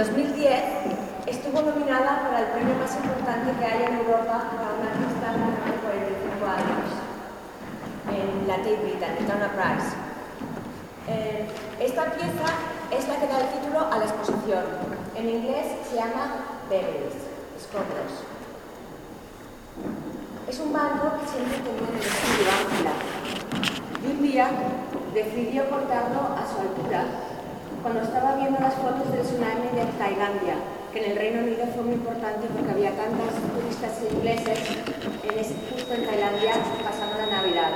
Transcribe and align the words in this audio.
2010 0.00 1.26
estuvo 1.26 1.60
nominada 1.60 2.22
para 2.24 2.40
el 2.40 2.46
premio 2.56 2.74
más 2.76 2.96
importante 2.96 3.52
que 3.58 3.64
hay 3.66 3.84
en 3.84 3.98
Europa 4.00 4.48
para 4.56 4.72
una 4.80 4.88
artista 4.96 5.28
de 5.36 5.76
45 5.76 6.40
años, 6.48 6.88
en 8.08 8.48
la 8.48 8.56
Tate 8.56 8.80
Britain, 8.80 9.26
Turner 9.28 9.50
Prize. 9.52 9.92
Eh, 11.06 11.46
esta 11.80 12.04
pieza 12.16 12.48
es 12.90 13.08
la 13.08 13.16
que 13.20 13.26
da 13.26 13.40
el 13.40 13.48
título 13.52 13.92
a 13.92 13.98
la 13.98 14.04
exposición. 14.04 14.64
En 15.16 15.28
inglés 15.28 15.66
se 15.90 15.96
llama 15.96 16.48
Berries, 16.70 17.20
escombros. 17.60 18.24
Es 20.48 20.60
un 20.60 20.72
banco 20.72 21.20
que 21.20 21.28
siempre 21.28 21.58
tenía 21.60 21.84
en 21.84 21.94
el 21.94 22.00
estudio. 22.00 22.48
Y 24.00 24.06
un 24.16 24.22
día 24.22 24.48
decidió 25.12 25.68
cortarlo 25.68 26.20
a 26.40 26.46
su 26.48 26.58
altura 26.58 27.04
cuando 27.82 28.02
estaba 28.02 28.34
viendo 28.36 28.60
las 28.60 28.74
fotos 28.74 29.10
del 29.12 29.22
tsunami 29.22 29.68
de 29.74 29.84
Tailandia, 29.98 30.54
que 30.92 31.04
en 31.04 31.12
el 31.12 31.16
Reino 31.16 31.42
Unido 31.42 31.66
fue 31.74 31.84
muy 31.84 31.94
importante 31.94 32.46
porque 32.52 32.70
había 32.70 32.90
tantas 32.90 33.34
turistas 33.54 34.02
ingleses 34.12 34.58
en 35.22 35.38
ese, 35.38 35.54
justo 35.72 35.94
en 35.94 36.06
Tailandia 36.06 36.52
pasando 36.84 37.16
la 37.18 37.26
Navidad. 37.26 37.72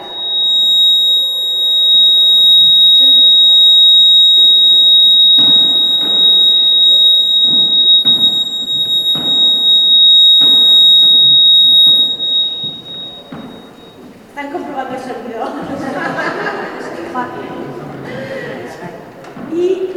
Están 14.29 14.53
comprobando 14.53 14.95
el 14.95 15.01
sonido. 15.01 15.45
y 19.53 19.95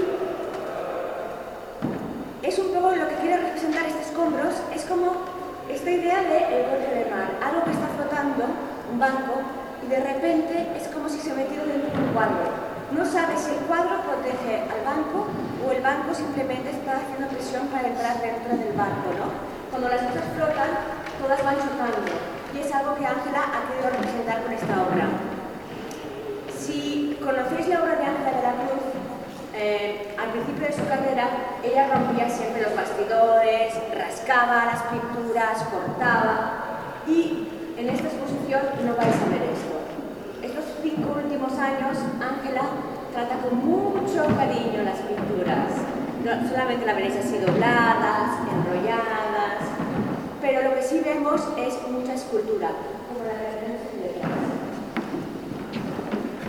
es 2.44 2.60
un 2.60 2.74
poco 2.74 2.96
lo 2.96 3.10
que 3.10 3.16
quiere 3.16 3.38
representar 3.38 3.86
estos 3.86 4.08
escombros, 4.08 4.54
es 4.74 4.86
como 4.86 5.26
esta 5.68 5.92
idea 5.92 6.22
de 6.22 6.38
el 6.38 6.70
golpe 6.70 6.96
de 6.96 7.12
mar, 7.12 7.28
algo 7.44 7.66
que 7.66 7.72
está 7.72 7.88
flotando, 7.98 8.46
un 8.92 9.00
banco, 9.00 9.42
y 9.84 9.88
de 9.90 10.00
repente 10.00 10.72
es 10.78 10.88
como 10.90 11.10
si 11.10 11.20
se 11.20 11.34
metiera 11.34 11.66
dentro 11.66 11.92
de 11.92 11.98
un 11.98 12.14
cuadro. 12.14 12.48
No 12.96 13.04
sabe 13.06 13.36
si 13.36 13.52
el 13.52 13.68
cuadro 13.68 14.00
protege 14.00 14.64
al 14.64 14.82
banco 14.86 15.28
o 15.68 15.72
el 15.72 15.82
banco 15.82 16.14
simplemente 16.14 16.72
está 16.72 17.04
haciendo 17.04 17.28
presión 17.28 17.68
para 17.68 17.90
entrar 17.90 18.22
dentro 18.22 18.56
del 18.56 18.72
barco, 18.78 19.12
¿no? 19.20 19.28
Cuando 19.70 19.90
las 19.90 20.02
cosas 20.08 20.24
flotan, 20.32 20.72
todas 21.20 21.44
van 21.44 21.60
chocando. 21.60 22.08
Y 22.56 22.60
es 22.64 22.72
algo 22.74 22.96
que 22.96 23.06
Ángela 23.06 23.44
ha 23.44 23.60
querido 23.68 23.92
representar 23.92 24.42
con 24.44 24.54
esta 24.54 24.74
obra. 24.88 25.06
Si 26.56 27.20
conocéis 27.20 27.68
la 27.68 27.84
obra 27.84 27.96
de 28.00 28.06
Ángela 28.08 28.32
de 28.32 28.42
la 28.42 28.56
Cruz, 28.56 28.88
eh, 29.60 30.16
al 30.20 30.30
principio 30.30 30.68
de 30.68 30.74
su 30.74 30.88
carrera, 30.88 31.30
ella 31.64 31.90
rompía 31.92 32.30
siempre 32.30 32.62
los 32.62 32.76
bastidores, 32.76 33.74
rascaba 33.98 34.66
las 34.66 34.84
pinturas, 34.84 35.64
cortaba. 35.64 36.64
Y 37.08 37.48
en 37.78 37.90
esta 37.90 38.08
exposición 38.08 38.62
no 38.86 38.96
vais 38.96 39.14
a 39.14 39.30
ver 39.30 39.44
esto. 39.54 39.78
Estos 40.42 40.66
cinco 40.82 41.22
últimos 41.24 41.54
años, 41.60 41.98
Ángela 42.18 42.64
trata 43.14 43.38
con 43.38 43.58
mucho 43.64 44.26
cariño 44.36 44.82
las 44.84 44.98
pinturas. 45.06 45.70
No 46.26 46.50
solamente 46.50 46.86
la 46.86 46.94
veréis 46.94 47.18
así 47.18 47.38
dobladas, 47.38 48.42
enrolladas, 48.50 49.62
pero 50.42 50.70
lo 50.70 50.76
que 50.76 50.82
sí 50.82 51.02
vemos 51.06 51.42
es 51.58 51.78
mucha 51.90 52.16
escultura, 52.16 52.70
como 53.08 53.24
la 53.24 53.34
detrás. 53.38 54.32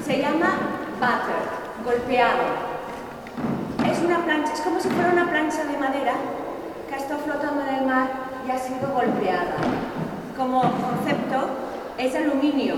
Se 0.05 0.19
llama 0.19 0.57
butter, 0.99 1.45
golpeado. 1.85 2.79
Es 3.87 3.99
una 4.01 4.25
plancha, 4.25 4.55
es 4.55 4.61
como 4.63 4.81
si 4.81 4.89
fuera 4.89 5.13
una 5.13 5.29
plancha 5.31 5.65
de 5.65 5.77
madera 5.77 6.15
que 6.89 6.95
ha 6.95 6.99
estado 6.99 7.21
flotando 7.21 7.63
en 7.69 7.75
el 7.75 7.87
mar 7.87 8.09
y 8.47 8.51
ha 8.51 8.59
sido 8.59 8.93
golpeada. 8.95 9.57
Como 10.39 10.63
concepto 10.63 11.51
es 11.99 12.15
aluminio, 12.15 12.77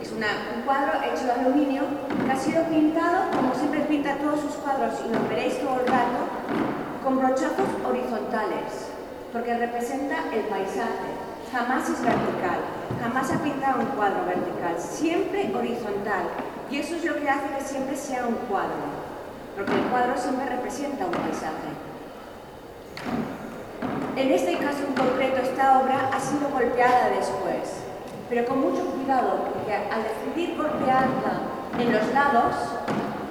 es 0.00 0.12
un 0.12 0.62
cuadro 0.64 0.92
hecho 1.02 1.26
de 1.26 1.32
aluminio 1.32 1.82
que 2.24 2.30
ha 2.30 2.36
sido 2.36 2.62
pintado, 2.66 3.32
como 3.34 3.52
siempre 3.52 3.80
pinta 3.80 4.14
todos 4.18 4.38
sus 4.38 4.52
cuadros, 4.62 4.94
y 5.04 5.12
lo 5.12 5.28
veréis 5.28 5.58
todo 5.58 5.80
el 5.80 5.88
rato, 5.88 6.30
con 7.02 7.18
brochazos 7.18 7.66
horizontales, 7.84 8.94
porque 9.32 9.58
representa 9.58 10.18
el 10.32 10.42
paisaje. 10.42 11.10
Jamás 11.50 11.90
es 11.90 12.00
vertical, 12.00 12.62
jamás 13.02 13.32
ha 13.32 13.42
pintado 13.42 13.80
un 13.80 13.86
cuadro 13.86 14.24
vertical, 14.26 14.76
siempre 14.78 15.50
horizontal. 15.52 16.30
Y 16.70 16.78
eso 16.78 16.94
es 16.94 17.04
lo 17.04 17.16
que 17.16 17.28
hace 17.28 17.48
que 17.58 17.64
siempre 17.64 17.96
sea 17.96 18.24
un 18.24 18.36
cuadro, 18.48 18.86
porque 19.56 19.72
el 19.72 19.82
cuadro 19.90 20.16
siempre 20.16 20.46
representa 20.46 21.06
un 21.06 21.10
paisaje. 21.10 21.74
En 24.16 24.30
este 24.30 24.56
caso 24.58 24.78
concreto, 24.96 25.13
esta 25.54 25.78
obra 25.78 26.10
ha 26.12 26.18
sido 26.18 26.48
golpeada 26.50 27.10
después, 27.10 27.78
pero 28.28 28.44
con 28.44 28.60
mucho 28.60 28.86
cuidado, 28.86 29.46
porque 29.46 29.72
al 29.72 30.02
decidir 30.02 30.56
golpearla 30.56 31.46
en 31.78 31.92
los 31.92 32.12
lados, 32.12 32.56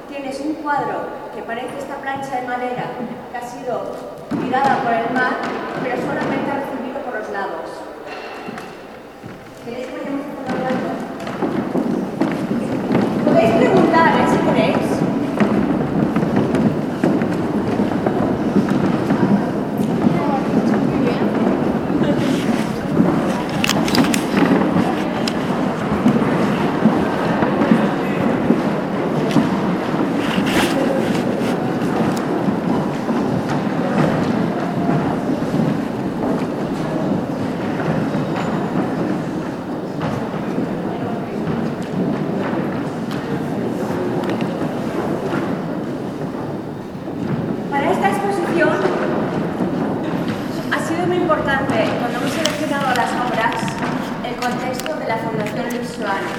tienes 0.08 0.40
un 0.40 0.54
cuadro 0.64 1.04
que 1.36 1.42
parece 1.42 1.80
esta 1.80 1.98
plancha 1.98 2.40
de 2.40 2.48
madera 2.48 2.86
que 3.30 3.38
ha 3.38 3.42
sido 3.42 3.92
tirada 4.42 4.78
por 4.84 4.94
el 4.94 5.12
mar, 5.14 5.34
pero 5.84 5.98
solamente 5.98 6.50
ha 6.50 6.64
recibido 6.64 7.02
por 7.04 7.20
los 7.20 7.30
lados. 7.30 7.68
¿Queréis 9.66 9.88
que 9.88 9.98
vayamos 9.98 10.24
hablando? 10.48 10.90
Podéis 13.26 13.52
preguntar, 13.52 14.08
¿eh? 14.16 14.28
Si 14.32 14.38
queréis. 14.48 15.04
Para 47.74 47.92
esta 47.92 48.08
exposición 48.10 48.70
ha 50.72 50.80
sido 50.88 51.08
muy 51.08 51.18
importante 51.18 51.90
cuando 52.00 52.20
hemos 52.20 52.32
seleccionado 52.32 52.94
las 52.96 53.12
obras 53.18 53.56
el 54.24 54.36
contexto 54.36 54.94
de 54.96 55.08
la 55.08 55.18
Fundación 55.18 55.66
Luis 55.74 55.90
Suárez. 55.90 56.38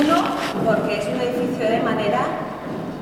Uno, 0.00 0.22
porque 0.64 0.98
es 0.98 1.06
un 1.08 1.20
edificio 1.20 1.68
de 1.68 1.80
madera 1.80 2.22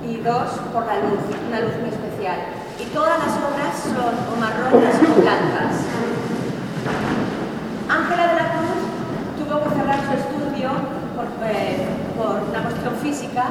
y 0.09 0.17
dos, 0.19 0.49
por 0.73 0.87
la 0.87 0.97
luz, 0.97 1.21
una 1.47 1.61
luz 1.61 1.77
muy 1.81 1.91
especial. 1.91 2.39
Y 2.81 2.85
todas 2.87 3.19
las 3.19 3.37
obras 3.37 3.77
son 3.85 4.17
o 4.17 4.37
marrones 4.41 4.97
o 4.97 5.21
blancas. 5.21 5.85
Ángela 7.89 8.27
de 8.29 8.35
la 8.35 8.49
Cruz 8.57 8.81
tuvo 9.37 9.63
que 9.63 9.71
cerrar 9.77 10.01
su 10.09 10.13
estudio 10.17 10.71
por, 11.15 11.27
eh, 11.47 11.85
por 12.17 12.49
una 12.49 12.63
cuestión 12.63 12.95
física, 12.97 13.45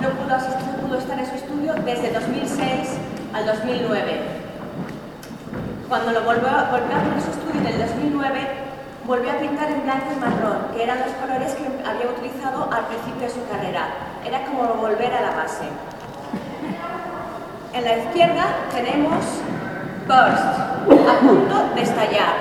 no 0.00 0.10
pudo, 0.10 0.34
asistir, 0.36 0.66
no 0.70 0.86
pudo 0.86 0.98
estar 0.98 1.18
en 1.18 1.26
su 1.26 1.34
estudio 1.34 1.74
desde 1.84 2.12
2006 2.12 3.16
al 3.32 3.46
2009. 3.46 4.20
Cuando 5.88 6.12
lo 6.12 6.22
volvió, 6.22 6.48
volvió 6.70 6.96
a 6.96 7.00
abrir 7.00 7.20
su 7.22 7.30
estudio 7.30 7.60
en 7.60 7.66
el 7.66 7.78
2009, 7.78 8.40
volvió 9.06 9.30
a 9.30 9.34
pintar 9.36 9.70
en 9.70 9.82
blanco 9.82 10.06
y 10.16 10.20
marrón, 10.20 10.58
que 10.74 10.82
eran 10.82 10.98
los 11.00 11.12
colores 11.20 11.54
que 11.54 11.66
había 11.86 12.10
utilizado 12.10 12.68
al 12.72 12.86
principio 12.86 13.28
de 13.28 13.30
su 13.30 13.46
carrera. 13.48 13.88
Era 14.24 14.44
como 14.46 14.74
volver 14.74 15.12
a 15.12 15.20
la 15.20 15.30
base. 15.32 15.64
En 17.76 17.84
la 17.84 17.98
izquierda 17.98 18.46
tenemos 18.72 19.22
Burst, 20.08 21.08
a 21.08 21.20
punto 21.20 21.74
de 21.74 21.82
estallar. 21.82 22.36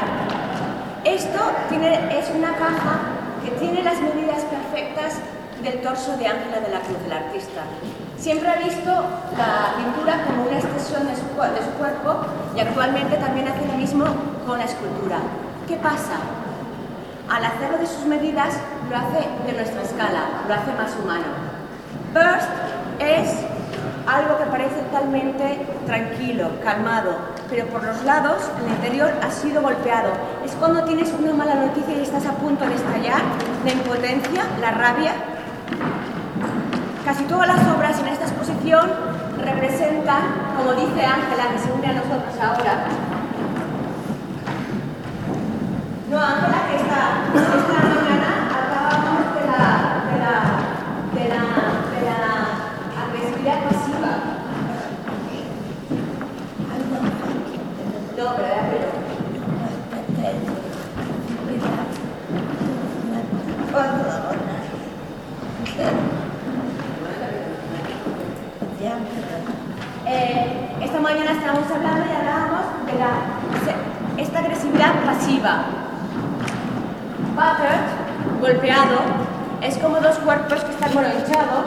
Esto 1.04 1.40
es 1.70 2.30
una 2.30 2.56
caja 2.56 3.00
que 3.44 3.52
tiene 3.60 3.84
las 3.84 4.00
medidas 4.00 4.46
perfectas 4.46 5.16
del 5.62 5.82
torso 5.82 6.16
de 6.16 6.28
Ángela 6.28 6.62
de 6.62 6.72
la 6.72 6.80
Cruz, 6.80 7.04
del 7.04 7.12
artista. 7.12 7.64
Siempre 8.18 8.50
ha 8.50 8.56
visto 8.64 8.90
la 9.36 9.76
pintura 9.76 10.24
como 10.24 10.44
una 10.44 10.58
extensión 10.58 11.06
de 11.06 11.16
su, 11.16 11.26
de 11.28 11.66
su 11.66 11.72
cuerpo 11.78 12.16
y 12.56 12.62
actualmente 12.62 13.18
también 13.18 13.50
hace 13.50 13.68
lo 13.68 13.74
mismo 13.74 14.06
con 14.48 14.58
la 14.58 14.64
escultura. 14.64 15.18
¿Qué 15.68 15.76
pasa? 15.76 16.16
Al 17.30 17.44
hacerlo 17.44 17.80
de 17.80 17.88
sus 17.88 18.06
medidas, 18.06 18.56
lo 18.90 18.96
hace 18.96 19.28
de 19.46 19.52
nuestra 19.52 19.82
escala, 19.82 20.48
lo 20.48 20.54
hace 20.54 20.72
más 20.72 20.96
humano. 21.04 21.28
Burst 22.14 22.48
es 23.00 23.55
algo 24.08 24.38
que 24.38 24.46
parece 24.46 24.76
totalmente 24.92 25.66
tranquilo, 25.86 26.50
calmado, 26.64 27.18
pero 27.50 27.66
por 27.68 27.84
los 27.84 28.04
lados, 28.04 28.38
el 28.64 28.72
interior 28.72 29.12
ha 29.22 29.32
sido 29.32 29.62
golpeado. 29.62 30.10
Es 30.44 30.52
cuando 30.54 30.84
tienes 30.84 31.12
una 31.20 31.34
mala 31.34 31.56
noticia 31.56 31.96
y 31.96 32.02
estás 32.02 32.26
a 32.26 32.32
punto 32.34 32.66
de 32.66 32.76
estallar, 32.76 33.22
la 33.64 33.72
impotencia, 33.72 34.44
la 34.62 34.72
rabia. 34.72 35.14
Casi 37.04 37.24
todas 37.26 37.48
las 37.48 37.60
obras 37.76 38.00
en 38.00 38.08
esta 38.08 38.26
exposición 38.26 38.90
representan, 39.44 40.24
como 40.58 40.74
dice 40.74 41.06
Ángela, 41.06 41.52
que 41.54 41.60
se 41.60 41.72
une 41.72 41.88
a 41.88 41.94
nosotros 41.94 42.34
ahora, 42.42 42.86
no, 46.10 46.20
Ángela, 46.20 46.68
que 46.70 46.76
esta, 46.78 47.02
esta 47.36 47.78
mañana 47.82 48.30
acabamos 48.50 49.26
de 49.36 49.42
la, 49.52 49.62
de 50.10 50.16
la, 50.24 50.34
de 51.14 51.26
la, 51.30 51.42
de 51.92 52.00
la 52.06 52.24
agresividad 53.04 53.58
pasiva. 53.66 54.12
No, 58.18 58.36
pero 58.36 58.48
era 58.48 58.64
pero. 58.72 59.06
Eh, 70.08 70.70
esta 70.84 71.00
mañana 71.00 71.32
estábamos 71.32 71.70
hablando 71.72 72.06
y 72.06 72.16
hablábamos 72.16 72.66
de 72.86 72.94
la, 73.00 74.22
esta 74.22 74.40
agresividad 74.40 74.94
pasiva. 75.04 75.66
Battered, 77.36 78.40
golpeado, 78.40 78.98
es 79.62 79.78
como 79.78 79.98
dos 80.00 80.18
cuerpos 80.20 80.64
que 80.64 80.72
están 80.72 80.94
bueno, 80.94 81.10
hinchados, 81.10 81.66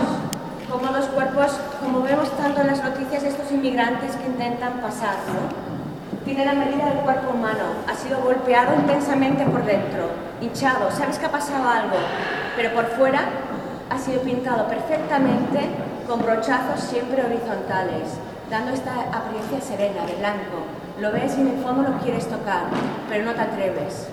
como 0.70 0.93
dos 0.93 1.06
cuerpos, 1.06 1.61
como 1.82 2.02
vemos 2.02 2.31
tanto 2.38 2.61
en 2.62 2.69
las 2.69 2.82
noticias 2.82 3.23
de 3.23 3.28
estos 3.49 3.65
inmigrantes 3.65 4.15
que 4.17 4.27
intentan 4.27 4.75
pasar, 4.81 5.17
¿no? 5.27 6.25
Tiene 6.25 6.45
la 6.45 6.53
medida 6.53 6.87
del 6.87 6.99
cuerpo 6.99 7.31
humano, 7.33 7.65
ha 7.89 7.95
sido 7.95 8.21
golpeado 8.21 8.75
intensamente 8.75 9.45
por 9.45 9.65
dentro, 9.65 10.11
hinchado, 10.43 10.91
sabes 10.91 11.19
que 11.19 11.27
ha 11.27 11.31
pasado 11.31 11.67
algo, 11.67 11.97
pero 12.56 12.75
por 12.75 12.87
fuera 12.89 13.21
ha 13.89 13.99
sido 13.99 14.21
pintado 14.21 14.69
perfectamente 14.69 15.61
con 16.06 16.21
brochazos 16.21 16.81
siempre 16.81 17.25
horizontales, 17.25 18.19
dando 18.50 18.73
esta 18.73 18.93
apariencia 19.12 19.61
serena, 19.62 20.05
de 20.05 20.17
blanco. 20.17 20.67
Lo 21.00 21.12
ves 21.12 21.39
y 21.39 21.41
en 21.41 21.49
el 21.49 21.62
fondo 21.62 21.89
lo 21.89 21.97
quieres 21.99 22.29
tocar, 22.29 22.65
pero 23.09 23.25
no 23.25 23.33
te 23.33 23.41
atreves. 23.41 24.09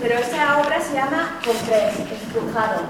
Pero 0.00 0.18
esa 0.18 0.58
obra 0.58 0.80
se 0.80 0.94
llama 0.94 1.38
Comprés, 1.44 1.98
estrujado. 2.10 2.80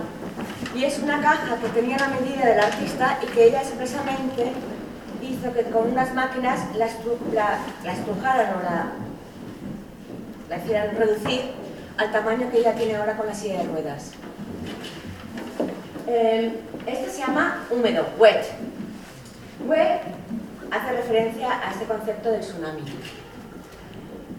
Y 0.74 0.84
es 0.84 0.98
una 1.00 1.20
caja 1.20 1.56
que 1.60 1.68
tenía 1.68 1.98
la 1.98 2.08
medida 2.08 2.46
del 2.46 2.60
artista 2.60 3.18
y 3.22 3.26
que 3.26 3.46
ella 3.46 3.62
expresamente 3.62 4.52
hizo 5.20 5.52
que 5.52 5.64
con 5.64 5.90
unas 5.90 6.14
máquinas 6.14 6.60
la, 6.76 6.86
estru 6.86 7.18
la, 7.32 7.58
la 7.82 7.92
estrujaran 7.92 8.54
o 8.54 8.62
la, 8.62 10.56
hicieran 10.56 10.96
reducir 10.96 11.40
al 11.96 12.12
tamaño 12.12 12.48
que 12.52 12.58
ella 12.58 12.74
tiene 12.74 12.94
ahora 12.94 13.16
con 13.16 13.26
la 13.26 13.34
silla 13.34 13.58
de 13.62 13.68
ruedas. 13.68 14.12
Este 16.86 17.10
se 17.10 17.18
llama 17.18 17.64
húmedo, 17.68 18.06
wet. 18.16 18.46
Wet 19.66 20.02
hace 20.70 20.92
referencia 20.92 21.60
a 21.66 21.72
este 21.72 21.84
concepto 21.84 22.30
del 22.30 22.40
tsunami. 22.42 22.82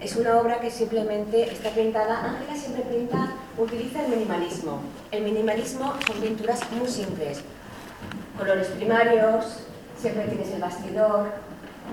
Es 0.02 0.16
una 0.16 0.38
obra 0.40 0.62
que 0.62 0.72
simplemente 0.72 1.52
está 1.52 1.72
pintada, 1.72 2.24
Ángela 2.24 2.56
siempre 2.56 2.84
pinta, 2.84 3.34
utiliza 3.58 4.02
el 4.06 4.08
minimalismo. 4.08 4.80
El 5.12 5.24
minimalismo 5.24 5.94
son 6.08 6.22
pinturas 6.22 6.62
muy 6.72 6.88
simples, 6.88 7.42
colores 8.38 8.68
primarios, 8.68 9.66
siempre 9.98 10.24
tienes 10.28 10.52
el 10.52 10.62
bastidor, 10.62 11.28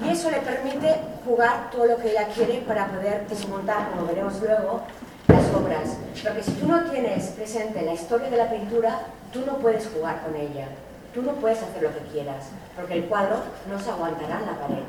y 0.04 0.10
eso 0.10 0.30
le 0.30 0.38
permite 0.38 1.00
jugar 1.24 1.68
todo 1.72 1.86
lo 1.86 1.96
que 1.96 2.12
ella 2.12 2.28
quiere 2.28 2.58
para 2.60 2.86
poder 2.86 3.26
desmontar, 3.26 3.90
como 3.90 4.06
veremos 4.06 4.40
luego, 4.40 4.82
las 5.26 5.52
obras. 5.52 5.96
Porque 6.22 6.44
si 6.44 6.52
tú 6.52 6.68
no 6.68 6.84
tienes 6.84 7.24
presente 7.30 7.82
la 7.82 7.94
historia 7.94 8.30
de 8.30 8.36
la 8.36 8.50
pintura, 8.50 9.00
tú 9.32 9.40
no 9.44 9.54
puedes 9.54 9.88
jugar 9.88 10.22
con 10.22 10.36
ella. 10.36 10.68
Tú 11.12 11.22
no 11.22 11.32
puedes 11.32 11.60
hacer 11.60 11.82
lo 11.82 11.92
que 11.92 12.04
quieras, 12.12 12.50
porque 12.76 12.94
el 12.94 13.04
cuadro 13.06 13.38
no 13.68 13.80
se 13.80 13.90
aguantará 13.90 14.38
en 14.38 14.46
la 14.46 14.60
pared. 14.60 14.84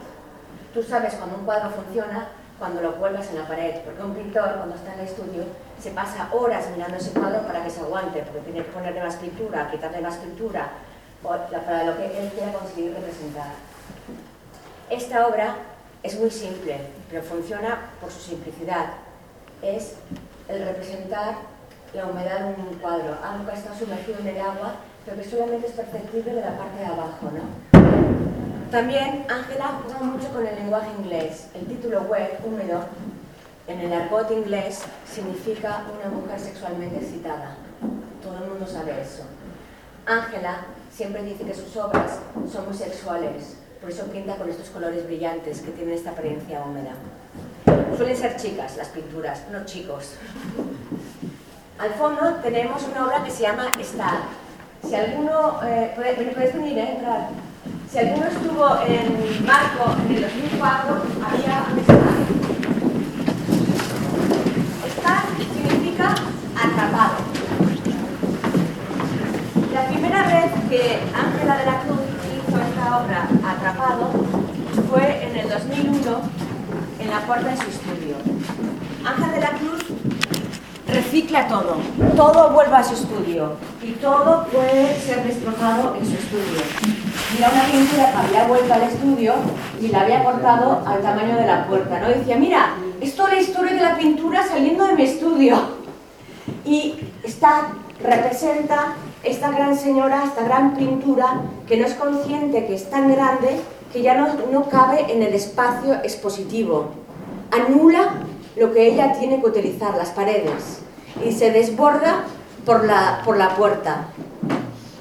Tú 0.72 0.84
sabes 0.84 1.16
cuando 1.16 1.38
un 1.38 1.46
cuadro 1.46 1.72
funciona 1.72 2.28
cuando 2.60 2.82
lo 2.82 2.96
cuelgas 2.96 3.30
en 3.30 3.40
la 3.40 3.48
pared, 3.48 3.76
porque 3.86 4.04
un 4.04 4.16
pintor 4.16 4.56
cuando 4.56 4.76
está 4.76 4.94
en 4.94 5.00
el 5.02 5.08
estudio 5.08 5.44
se 5.80 5.92
pasa 5.92 6.30
horas 6.34 6.66
mirando 6.72 6.98
ese 6.98 7.12
cuadro 7.12 7.42
para 7.44 7.64
que 7.64 7.70
se 7.70 7.82
aguante, 7.82 8.24
porque 8.24 8.40
tiene 8.40 8.64
que 8.64 8.72
ponerle 8.72 9.04
más 9.04 9.16
pintura, 9.18 9.70
quitarle 9.70 10.02
más 10.02 10.16
pintura, 10.18 10.70
para 11.22 11.84
lo 11.84 11.98
que 11.98 12.06
él 12.06 12.30
quiera 12.30 12.54
conseguir 12.54 12.94
representar. 12.94 13.52
Esta 14.90 15.28
obra 15.28 15.56
es 16.02 16.20
muy 16.20 16.32
simple, 16.32 16.80
pero 17.10 17.22
funciona 17.24 17.92
por 18.00 18.12
su 18.12 18.22
simplicidad. 18.22 18.88
Es 19.62 19.96
el 20.48 20.64
representar 20.64 21.36
la 21.94 22.06
humedad 22.06 22.40
de 22.40 22.46
un 22.46 22.80
cuadro, 22.80 23.18
algo 23.24 23.50
que 23.50 23.56
está 23.56 23.74
sumergido 23.78 24.20
en 24.20 24.28
el 24.28 24.42
agua, 24.42 24.76
pero 25.06 25.18
que 25.18 25.30
solamente 25.30 25.68
es 25.68 25.74
perceptible 25.74 26.34
de 26.34 26.42
la 26.42 26.58
parte 26.58 26.80
de 26.80 26.86
abajo. 26.86 27.32
¿no? 27.32 27.67
También 28.72 29.26
Ángela 29.30 29.80
juega 29.84 30.00
mucho 30.02 30.28
con 30.30 30.46
el 30.46 30.56
lenguaje 30.56 30.90
inglés. 31.00 31.48
El 31.54 31.68
título 31.68 32.02
web, 32.02 32.38
húmedo, 32.46 32.84
en 33.68 33.80
el 33.80 33.94
argot 33.94 34.30
inglés 34.32 34.82
significa 35.10 35.84
una 35.98 36.14
mujer 36.14 36.40
sexualmente 36.40 36.98
excitada. 36.98 37.56
Todo 38.22 38.44
el 38.44 38.50
mundo 38.50 38.68
sabe 38.68 39.02
eso. 39.02 39.24
Ángela 40.06 40.66
siempre 40.94 41.24
dice 41.24 41.46
que 41.46 41.54
sus 41.54 41.76
obras 41.78 42.20
son 42.52 42.66
muy 42.66 42.74
sexuales, 42.76 43.56
por 43.80 43.90
eso 43.90 44.04
pinta 44.06 44.36
con 44.36 44.50
estos 44.50 44.70
colores 44.70 45.06
brillantes 45.06 45.62
que 45.62 45.72
tienen 45.72 45.96
esta 45.96 46.12
apariencia 46.12 46.62
húmeda. 46.62 46.92
Suelen 47.96 48.18
ser 48.18 48.36
chicas 48.36 48.76
las 48.76 48.90
pinturas, 48.90 49.44
no 49.52 49.66
chicos. 49.66 50.16
Al 51.80 51.92
fondo 51.92 52.36
tenemos 52.42 52.84
una 52.84 53.06
obra 53.06 53.24
que 53.24 53.32
se 53.32 53.44
llama 53.44 53.72
Star. 53.80 54.20
Si 54.84 54.96
alguno, 54.96 55.60
eh, 55.64 55.94
puedes 55.96 56.54
venir, 56.54 56.78
eh, 56.78 56.92
entrar. 56.96 57.30
Si 57.98 58.04
alguno 58.04 58.28
estuvo 58.28 58.78
en 58.86 59.44
Marco 59.44 59.96
en 60.06 60.16
el 60.18 60.22
2004, 60.22 61.02
había 61.26 61.66
un 61.74 61.80
Star. 61.80 61.98
Star 64.86 65.24
significa 65.52 66.14
atrapado. 66.56 67.16
La 69.74 69.88
primera 69.88 70.24
que 70.70 71.00
Ángela 71.12 71.58
de 71.58 71.66
la 71.66 71.80
Cruz 71.80 72.02
hizo 72.38 72.60
esta 72.60 73.00
obra 73.00 73.28
Atrapado 73.44 74.12
fue 74.92 75.24
en 75.24 75.36
el 75.36 75.50
2001 75.50 76.22
en 77.00 77.10
la 77.10 77.22
puerta 77.22 77.50
de 77.50 77.58
su 77.58 77.64
estudio. 77.64 78.16
Ángela 79.04 79.34
de 79.34 79.42
la 79.42 79.52
Cruz 79.54 79.84
recicla 80.86 81.48
todo, 81.48 81.78
todo 82.16 82.52
vuelve 82.52 82.76
a 82.76 82.84
su 82.84 82.94
estudio 82.94 83.54
y 83.82 83.94
todo 83.94 84.46
puede 84.52 85.00
ser 85.00 85.24
destrozado 85.24 85.96
en 85.96 86.06
su 86.06 86.14
estudio. 86.14 87.07
Mira 87.34 87.50
una 87.52 87.66
pintura 87.66 88.12
que 88.12 88.18
había 88.18 88.48
vuelto 88.48 88.74
al 88.74 88.84
estudio 88.84 89.34
y 89.82 89.90
la 89.90 90.02
había 90.02 90.24
cortado 90.24 90.82
al 90.86 91.02
tamaño 91.02 91.36
de 91.36 91.46
la 91.46 91.68
puerta, 91.68 92.00
¿no? 92.00 92.08
Decía, 92.08 92.38
mira, 92.38 92.76
esto 93.02 93.28
es 93.28 93.34
la 93.34 93.42
historia 93.42 93.74
de 93.74 93.82
la 93.82 93.98
pintura 93.98 94.48
saliendo 94.48 94.86
de 94.86 94.94
mi 94.94 95.04
estudio. 95.04 95.58
Y 96.64 96.96
está, 97.24 97.68
representa 98.02 98.94
esta 99.24 99.52
gran 99.52 99.78
señora, 99.78 100.24
esta 100.24 100.44
gran 100.44 100.76
pintura, 100.76 101.42
que 101.68 101.76
no 101.76 101.86
es 101.86 101.96
consciente 101.96 102.66
que 102.66 102.76
es 102.76 102.90
tan 102.90 103.12
grande 103.12 103.60
que 103.92 104.02
ya 104.02 104.16
no, 104.16 104.30
no 104.50 104.70
cabe 104.70 105.12
en 105.12 105.22
el 105.22 105.34
espacio 105.34 105.96
expositivo. 105.96 106.92
Anula 107.52 108.14
lo 108.56 108.72
que 108.72 108.88
ella 108.88 109.14
tiene 109.20 109.42
que 109.42 109.48
utilizar, 109.48 109.96
las 109.96 110.12
paredes, 110.12 110.80
y 111.26 111.34
se 111.34 111.52
desborda 111.52 112.24
por 112.66 112.86
la, 112.86 113.22
por 113.26 113.36
la 113.36 113.50
puerta. 113.56 114.08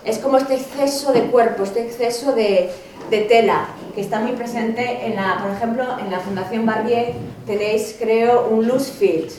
Es 0.06 0.18
como 0.18 0.38
este 0.38 0.54
exceso 0.54 1.12
de 1.12 1.22
cuerpo, 1.22 1.64
este 1.64 1.82
exceso 1.82 2.32
de, 2.32 2.70
tela, 3.10 3.66
que 3.92 4.00
está 4.00 4.20
muy 4.20 4.32
presente 4.32 5.04
en 5.04 5.16
la, 5.16 5.42
por 5.42 5.50
ejemplo, 5.50 5.84
en 5.98 6.12
la 6.12 6.20
Fundación 6.20 6.64
Barbier 6.64 7.14
tenéis, 7.44 7.96
creo, 7.98 8.46
un 8.48 8.68
loose 8.68 8.92
fit, 8.92 9.32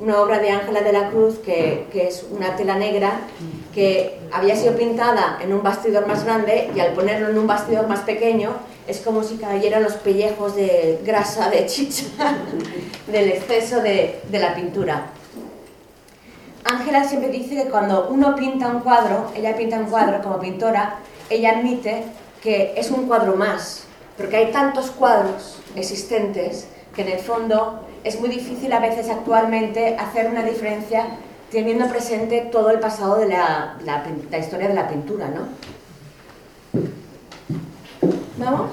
una 0.00 0.20
obra 0.20 0.40
de 0.40 0.50
Ángela 0.50 0.80
de 0.80 0.92
la 0.92 1.10
Cruz 1.10 1.38
que, 1.38 1.86
que, 1.92 2.08
es 2.08 2.26
una 2.32 2.56
tela 2.56 2.76
negra 2.76 3.20
que 3.72 4.18
había 4.32 4.56
sido 4.56 4.74
pintada 4.76 5.38
en 5.40 5.52
un 5.52 5.62
bastidor 5.62 6.08
más 6.08 6.24
grande 6.24 6.70
y 6.74 6.80
al 6.80 6.94
ponerlo 6.94 7.28
en 7.28 7.38
un 7.38 7.46
bastidor 7.46 7.86
más 7.86 8.00
pequeño 8.00 8.50
es 8.88 8.98
como 8.98 9.22
si 9.22 9.36
cayeran 9.36 9.84
los 9.84 9.94
pellejos 9.94 10.56
de 10.56 10.98
grasa, 11.04 11.48
de 11.48 11.66
chicha, 11.66 12.06
del 13.06 13.28
exceso 13.28 13.80
de, 13.80 14.20
de 14.28 14.38
la 14.40 14.54
pintura. 14.56 15.12
Ángela 16.70 17.04
siempre 17.04 17.30
dice 17.30 17.54
que 17.54 17.70
cuando 17.70 18.08
uno 18.10 18.36
pinta 18.36 18.68
un 18.68 18.80
cuadro, 18.80 19.32
ella 19.34 19.56
pinta 19.56 19.78
un 19.78 19.86
cuadro 19.86 20.22
como 20.22 20.38
pintora, 20.38 20.98
ella 21.30 21.58
admite 21.58 22.04
que 22.42 22.74
es 22.76 22.90
un 22.90 23.06
cuadro 23.06 23.36
más, 23.36 23.84
porque 24.18 24.36
hay 24.36 24.52
tantos 24.52 24.90
cuadros 24.90 25.60
existentes 25.76 26.68
que 26.94 27.02
en 27.02 27.08
el 27.08 27.18
fondo 27.20 27.86
es 28.04 28.20
muy 28.20 28.28
difícil 28.28 28.70
a 28.72 28.80
veces 28.80 29.08
actualmente 29.08 29.96
hacer 29.96 30.30
una 30.30 30.42
diferencia 30.42 31.06
teniendo 31.50 31.88
presente 31.88 32.42
todo 32.52 32.68
el 32.70 32.80
pasado 32.80 33.16
de 33.16 33.28
la, 33.28 33.78
la, 33.84 34.38
historia 34.38 34.68
de 34.68 34.74
la 34.74 34.88
pintura, 34.88 35.28
¿no? 35.28 35.48
¿Vamos? 38.36 38.70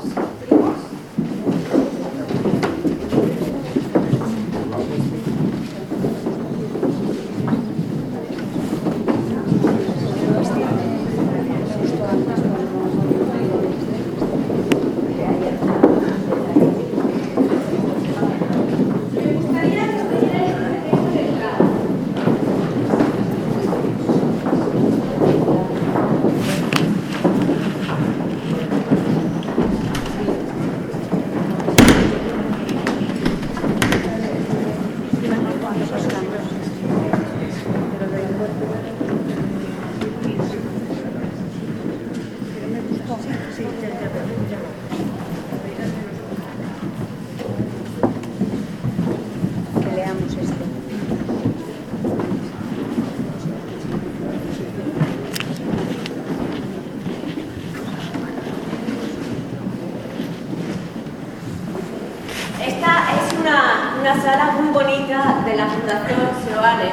una 64.05 64.21
sala 64.21 64.51
muy 64.51 64.71
bonita 64.71 65.41
de 65.45 65.55
la 65.55 65.65
Fundación 65.65 66.19
Seoane. 66.45 66.91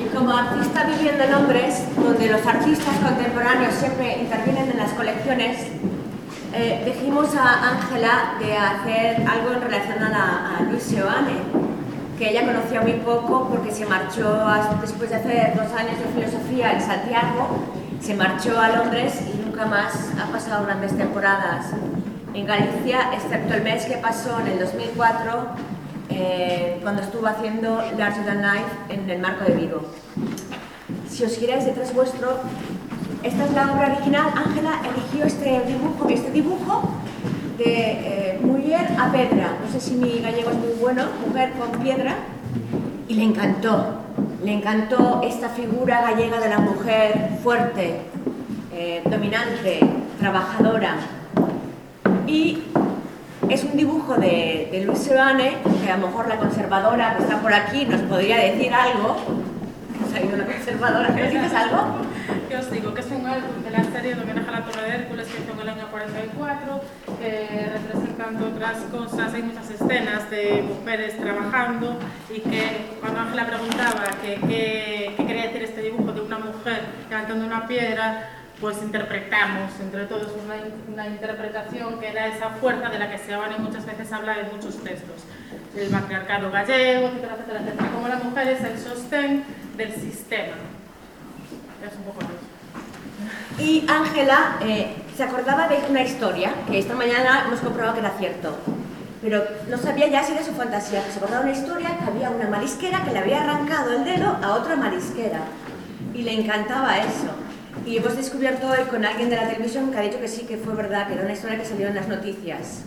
Y 0.00 0.16
como 0.16 0.36
artista 0.36 0.84
viviendo 0.84 1.22
en 1.22 1.30
Londres, 1.30 1.84
donde 1.96 2.28
los 2.28 2.44
artistas 2.44 2.96
contemporáneos 2.96 3.74
siempre 3.74 4.18
intervienen 4.18 4.68
en 4.70 4.78
las 4.78 4.90
colecciones, 4.94 5.58
eh, 6.52 6.82
dijimos 6.84 7.36
a 7.36 7.70
Ángela 7.70 8.34
de 8.40 8.56
hacer 8.56 9.24
algo 9.28 9.52
en 9.52 9.60
relación 9.62 10.02
a, 10.02 10.08
la, 10.08 10.56
a 10.56 10.62
Luis 10.62 10.82
Seoane, 10.82 11.38
que 12.18 12.30
ella 12.30 12.44
conocía 12.46 12.80
muy 12.80 12.94
poco 13.10 13.48
porque 13.48 13.72
se 13.72 13.86
marchó 13.86 14.46
después 14.80 15.10
de 15.10 15.16
hacer 15.16 15.54
dos 15.56 15.72
años 15.72 15.98
de 15.98 16.06
filosofía 16.14 16.72
en 16.74 16.80
Santiago, 16.80 17.48
se 18.00 18.14
marchó 18.14 18.58
a 18.58 18.68
Londres 18.68 19.20
y 19.34 19.44
nunca 19.44 19.66
más 19.66 20.12
ha 20.20 20.30
pasado 20.30 20.64
grandes 20.64 20.96
temporadas 20.96 21.66
en 22.34 22.46
Galicia, 22.46 23.10
excepto 23.12 23.54
el 23.54 23.62
mes 23.62 23.84
que 23.86 23.96
pasó 23.96 24.38
en 24.40 24.46
el 24.46 24.60
2004, 24.60 25.46
eh, 26.10 26.78
cuando 26.82 27.02
estuvo 27.02 27.26
haciendo 27.26 27.82
Larger 27.98 28.24
Than 28.24 28.42
Life 28.42 28.72
en 28.90 29.10
el 29.10 29.18
Marco 29.20 29.44
de 29.44 29.54
Vigo. 29.54 29.82
Si 31.08 31.24
os 31.24 31.36
giráis 31.36 31.64
detrás 31.64 31.92
vuestro, 31.92 32.38
esta 33.24 33.44
es 33.44 33.52
la 33.52 33.72
obra 33.72 33.92
original. 33.96 34.26
Ángela 34.36 34.80
eligió 34.88 35.26
este 35.26 35.62
dibujo, 35.66 36.08
este 36.08 36.30
dibujo 36.30 36.88
de 37.58 37.74
eh, 37.74 38.40
mujer 38.40 38.86
a 38.98 39.10
pedra. 39.10 39.58
No 39.64 39.72
sé 39.72 39.80
si 39.80 39.94
mi 39.94 40.20
gallego 40.20 40.50
es 40.50 40.56
muy 40.56 40.74
bueno, 40.80 41.06
mujer 41.26 41.52
con 41.58 41.70
piedra. 41.82 42.14
Y 43.10 43.14
le 43.14 43.24
encantó. 43.24 43.86
Le 44.44 44.52
encantó 44.52 45.20
esta 45.24 45.48
figura 45.48 46.00
gallega 46.00 46.38
de 46.38 46.48
la 46.48 46.60
mujer 46.60 47.30
fuerte, 47.42 48.02
eh, 48.72 49.02
dominante, 49.04 49.80
trabajadora, 50.20 50.94
y 52.28 52.62
es 53.48 53.64
un 53.64 53.76
dibujo 53.76 54.14
de, 54.14 54.68
de 54.70 54.84
Luis 54.86 55.00
Sebane, 55.00 55.56
que 55.84 55.90
a 55.90 55.96
lo 55.96 56.06
mejor 56.06 56.28
la 56.28 56.36
conservadora 56.36 57.16
que 57.16 57.24
está 57.24 57.40
por 57.40 57.52
aquí 57.52 57.84
nos 57.84 58.00
podría 58.02 58.36
decir 58.36 58.72
algo. 58.72 59.16
¿Nos 60.00 60.14
ha 60.14 60.24
ido 60.24 60.36
la 60.36 60.46
conservadora? 60.46 61.12
¿Que 61.12 61.22
nos 61.24 61.32
dices 61.32 61.52
algo? 61.52 61.78
Que 62.48 62.56
os 62.56 62.70
digo 62.70 62.94
que 62.94 63.00
es 63.00 63.06
un 63.06 63.26
álbum 63.26 63.62
de 63.62 63.70
la 63.70 63.84
serie 63.84 64.14
Lo 64.14 64.24
que 64.24 64.34
deja 64.34 64.50
la 64.50 64.64
Torre 64.64 64.82
de 64.82 64.94
Hércules 64.96 65.28
que 65.28 65.42
hizo 65.42 65.52
en 65.52 65.60
el 65.60 65.68
año 65.68 65.90
44, 65.90 66.80
eh, 67.22 67.70
representando 67.72 68.48
otras 68.48 68.78
cosas, 68.90 69.34
hay 69.34 69.42
muchas 69.42 69.70
escenas 69.70 70.30
de 70.30 70.62
mujeres 70.62 71.16
trabajando 71.18 71.98
y 72.28 72.40
que 72.40 72.96
cuando 73.00 73.20
Ángela 73.20 73.46
preguntaba 73.46 74.04
qué 74.22 75.14
quería 75.16 75.42
decir 75.44 75.62
este 75.62 75.82
dibujo 75.82 76.12
de 76.12 76.20
una 76.20 76.38
mujer 76.38 76.82
levantando 77.08 77.44
una 77.44 77.66
piedra, 77.66 78.28
pues 78.60 78.82
interpretamos 78.82 79.72
entre 79.80 80.04
todos 80.04 80.32
una, 80.44 80.54
una, 80.92 81.06
interpretación 81.06 81.98
que 81.98 82.08
era 82.08 82.26
esa 82.28 82.50
fuerza 82.50 82.90
de 82.90 82.98
la 82.98 83.10
que 83.10 83.18
se 83.18 83.32
y 83.32 83.60
muchas 83.60 83.86
veces 83.86 84.12
habla 84.12 84.38
en 84.38 84.54
muchos 84.54 84.82
textos. 84.82 85.24
El 85.76 85.90
matriarcado 85.90 86.50
gallego, 86.50 87.08
etcétera, 87.08 87.36
etcétera, 87.36 87.60
etcétera. 87.60 87.90
Como 87.90 88.08
la 88.08 88.16
mujer 88.16 88.48
es 88.48 88.64
el 88.64 88.78
sostén 88.78 89.44
del 89.76 89.92
sistema. 89.94 90.54
Y 93.58 93.84
Ángela 93.88 94.56
eh, 94.62 94.94
se 95.16 95.22
acordaba 95.22 95.68
de 95.68 95.78
una 95.88 96.02
historia 96.02 96.54
que 96.66 96.78
esta 96.78 96.94
mañana 96.94 97.44
hemos 97.46 97.60
comprobado 97.60 97.94
que 97.94 98.00
era 98.00 98.10
cierto. 98.18 98.56
Pero 99.20 99.44
no 99.68 99.76
sabía 99.76 100.08
ya 100.08 100.24
si 100.24 100.32
era 100.32 100.42
su 100.42 100.52
fantasía, 100.52 101.04
que 101.04 101.12
se 101.12 101.18
acordaba 101.18 101.42
una 101.42 101.52
historia 101.52 101.98
que 101.98 102.04
había 102.04 102.30
una 102.30 102.48
marisquera 102.48 103.04
que 103.04 103.10
le 103.10 103.18
había 103.18 103.42
arrancado 103.42 103.92
el 103.92 104.04
dedo 104.04 104.38
a 104.42 104.54
otra 104.54 104.76
marisquera. 104.76 105.40
Y 106.14 106.22
le 106.22 106.40
encantaba 106.40 106.98
eso. 106.98 107.28
Y 107.84 107.98
hemos 107.98 108.16
descubierto 108.16 108.68
hoy 108.68 108.84
con 108.88 109.04
alguien 109.04 109.28
de 109.28 109.36
la 109.36 109.48
televisión 109.48 109.90
que 109.90 109.98
ha 109.98 110.02
dicho 110.02 110.20
que 110.20 110.28
sí, 110.28 110.46
que 110.46 110.56
fue 110.56 110.74
verdad, 110.74 111.06
que 111.06 111.14
era 111.14 111.22
una 111.22 111.32
historia 111.32 111.58
que 111.58 111.66
salió 111.66 111.88
en 111.88 111.96
las 111.96 112.08
noticias. 112.08 112.82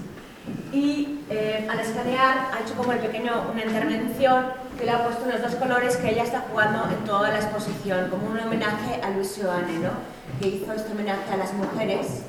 Y 0.72 1.20
eh, 1.30 1.68
al 1.70 1.80
escanear 1.80 2.50
ha 2.52 2.60
hecho 2.62 2.76
como 2.76 2.92
el 2.92 3.00
pequeño, 3.00 3.50
una 3.52 3.64
intervención 3.64 4.46
que 4.78 4.86
le 4.86 4.92
ha 4.92 5.04
puesto 5.04 5.26
los 5.26 5.42
dos 5.42 5.56
colores 5.56 5.98
que 5.98 6.10
ella 6.10 6.24
está 6.24 6.46
jugando 6.50 6.86
en 6.90 7.06
toda 7.06 7.30
la 7.30 7.38
exposición, 7.38 8.10
como 8.10 8.28
un 8.28 8.40
homenaje 8.40 9.02
a 9.02 9.12
Luis 9.12 9.40
Joane, 9.42 9.80
¿no? 9.80 9.92
que 10.40 10.48
hizo 10.48 10.74
este 10.74 10.92
homenaje 10.92 11.32
a 11.32 11.38
las 11.38 11.54
mujeres 11.54 12.24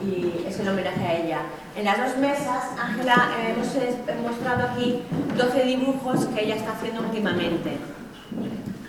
y 0.00 0.44
es 0.46 0.60
el 0.60 0.68
homenaje 0.68 1.04
a 1.04 1.16
ella. 1.18 1.38
En 1.76 1.84
las 1.84 1.98
dos 1.98 2.16
mesas, 2.18 2.64
Ángela, 2.80 3.30
eh, 3.40 3.54
hemos 3.54 4.32
mostrado 4.32 4.68
aquí 4.68 5.02
12 5.36 5.64
dibujos 5.64 6.26
que 6.26 6.44
ella 6.44 6.56
está 6.56 6.72
haciendo 6.72 7.00
últimamente. 7.00 7.78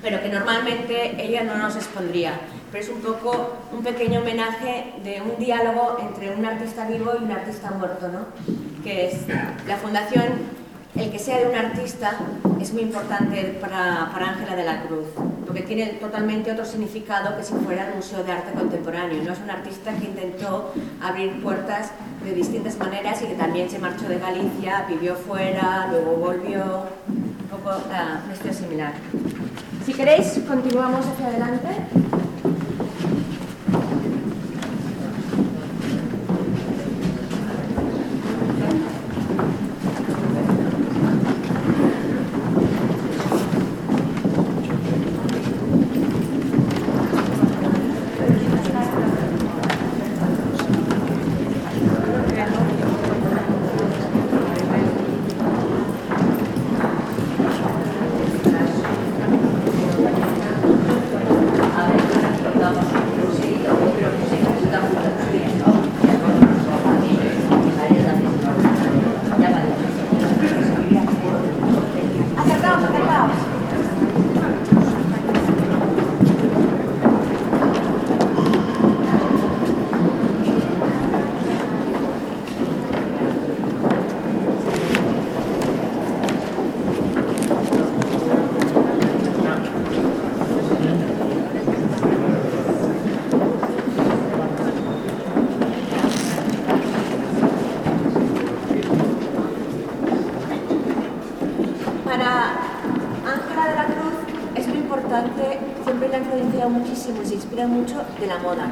Pero 0.02 0.22
que 0.22 0.30
normalmente 0.30 1.16
ella 1.24 1.44
no 1.44 1.58
nos 1.58 1.76
expondría. 1.76 2.34
Pero 2.72 2.84
es 2.84 2.90
un 2.90 3.02
poco 3.02 3.58
un 3.72 3.84
pequeño 3.84 4.22
homenaje 4.22 4.94
de 5.04 5.22
un 5.22 5.38
diálogo 5.44 5.98
entre 6.02 6.36
un 6.36 6.46
artista 6.46 6.88
vivo 6.88 7.14
y 7.20 7.24
un 7.24 7.32
artista 7.32 7.72
muerto, 7.72 8.08
¿no? 8.08 8.28
que 8.84 9.08
es 9.08 9.28
la 9.68 9.78
fundación 9.78 10.60
el 10.96 11.12
que 11.12 11.20
sea 11.20 11.38
de 11.38 11.48
un 11.48 11.56
artista 11.56 12.18
es 12.60 12.74
muy 12.74 12.82
importante 12.82 13.58
para 13.62 14.06
Ángela 14.06 14.56
de 14.56 14.66
la 14.66 14.82
Cruz, 14.82 15.06
porque 15.46 15.62
tiene 15.62 15.86
totalmente 15.94 16.52
otro 16.52 16.66
significado 16.66 17.38
que 17.38 17.44
si 17.44 17.54
fuera 17.54 17.88
el 17.88 17.96
Museo 17.96 18.24
de 18.24 18.32
Arte 18.32 18.52
Contemporáneo. 18.54 19.24
No 19.24 19.32
es 19.32 19.40
un 19.40 19.50
artista 19.52 19.94
que 19.94 20.06
intentó 20.06 20.74
abrir 21.02 21.42
puertas 21.42 21.92
de 22.24 22.34
distintas 22.34 22.78
maneras 22.78 23.22
y 23.22 23.28
que 23.28 23.36
también 23.36 23.70
se 23.70 23.80
marchó 23.80 24.10
de 24.10 24.18
Galicia, 24.18 24.86
vivió 24.90 25.16
fuera, 25.16 25.88
luego 25.92 26.18
volvió, 26.18 26.88
un 27.08 27.48
poco 27.50 27.70
la 27.90 28.24
uh, 28.28 28.54
similar. 28.54 28.94
Si 29.90 29.96
queréis, 29.96 30.40
continuamos 30.48 31.04
hacia 31.04 31.26
adelante. 31.30 31.68
Inspira 107.60 107.68
mucho 107.68 108.04
de 108.20 108.28
la 108.28 108.38
moda. 108.38 108.68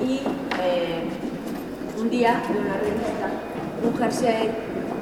Y 0.00 0.20
eh, 0.60 1.04
un 1.98 2.10
día 2.10 2.42
en 2.48 2.56
una 2.56 2.74
revista, 2.74 3.30
un 3.82 3.96
jersey 3.98 4.50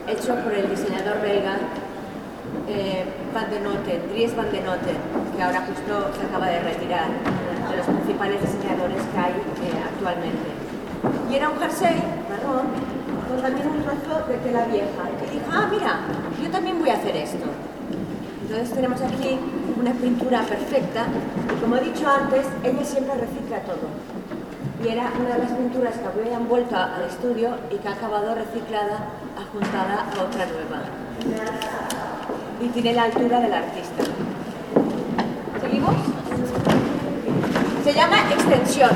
hecho 0.08 0.34
por 0.42 0.52
el 0.52 0.68
diseñador 0.70 1.20
belga 1.20 1.56
eh, 2.68 3.04
Van 3.34 3.50
de 3.50 3.60
Noten, 3.60 4.08
Dries 4.12 4.34
Van 4.36 4.50
de 4.50 4.60
Noten, 4.60 4.96
que 5.36 5.42
ahora 5.42 5.66
justo 5.66 6.10
se 6.18 6.26
acaba 6.26 6.48
de 6.48 6.60
retirar, 6.60 7.08
de 7.70 7.76
los 7.76 7.86
principales 7.86 8.40
diseñadores 8.40 9.02
que 9.12 9.18
hay 9.18 9.32
eh, 9.32 9.84
actualmente. 9.84 10.48
Y 11.30 11.34
era 11.34 11.48
un 11.48 11.58
jersey 11.58 11.96
marrón 12.28 12.66
con 13.28 13.40
también 13.42 13.68
un 13.68 13.82
trozo 13.82 14.26
de 14.26 14.36
tela 14.38 14.64
vieja. 14.66 15.02
Y 15.26 15.34
dijo, 15.34 15.46
ah, 15.52 15.68
mira, 15.70 16.00
yo 16.42 16.50
también 16.50 16.78
voy 16.78 16.90
a 16.90 16.94
hacer 16.94 17.16
esto. 17.16 17.46
Entonces 18.42 18.74
tenemos 18.74 19.00
aquí 19.00 19.38
una 19.80 19.92
pintura 19.92 20.42
perfecta 20.42 21.06
y 21.56 21.60
como 21.60 21.76
he 21.76 21.80
dicho 21.80 22.06
antes, 22.06 22.46
ella 22.62 22.84
siempre 22.84 23.14
recicla 23.14 23.60
todo. 23.60 23.88
Y 24.84 24.88
era 24.88 25.10
una 25.18 25.34
de 25.34 25.38
las 25.40 25.52
pinturas 25.52 25.94
que 25.94 26.06
habían 26.06 26.48
vuelto 26.48 26.76
al 26.76 27.04
estudio 27.08 27.56
y 27.70 27.76
que 27.76 27.88
ha 27.88 27.92
acabado 27.92 28.34
reciclada, 28.34 29.08
ajustada 29.36 30.06
a 30.16 30.22
otra 30.22 30.46
nueva. 30.46 30.82
Y 32.60 32.68
tiene 32.68 32.92
la 32.92 33.04
altura 33.04 33.40
del 33.40 33.52
artista. 33.54 34.04
¿Seguimos? 35.60 35.94
Se 37.84 37.92
llama 37.92 38.16
extensión. 38.30 38.90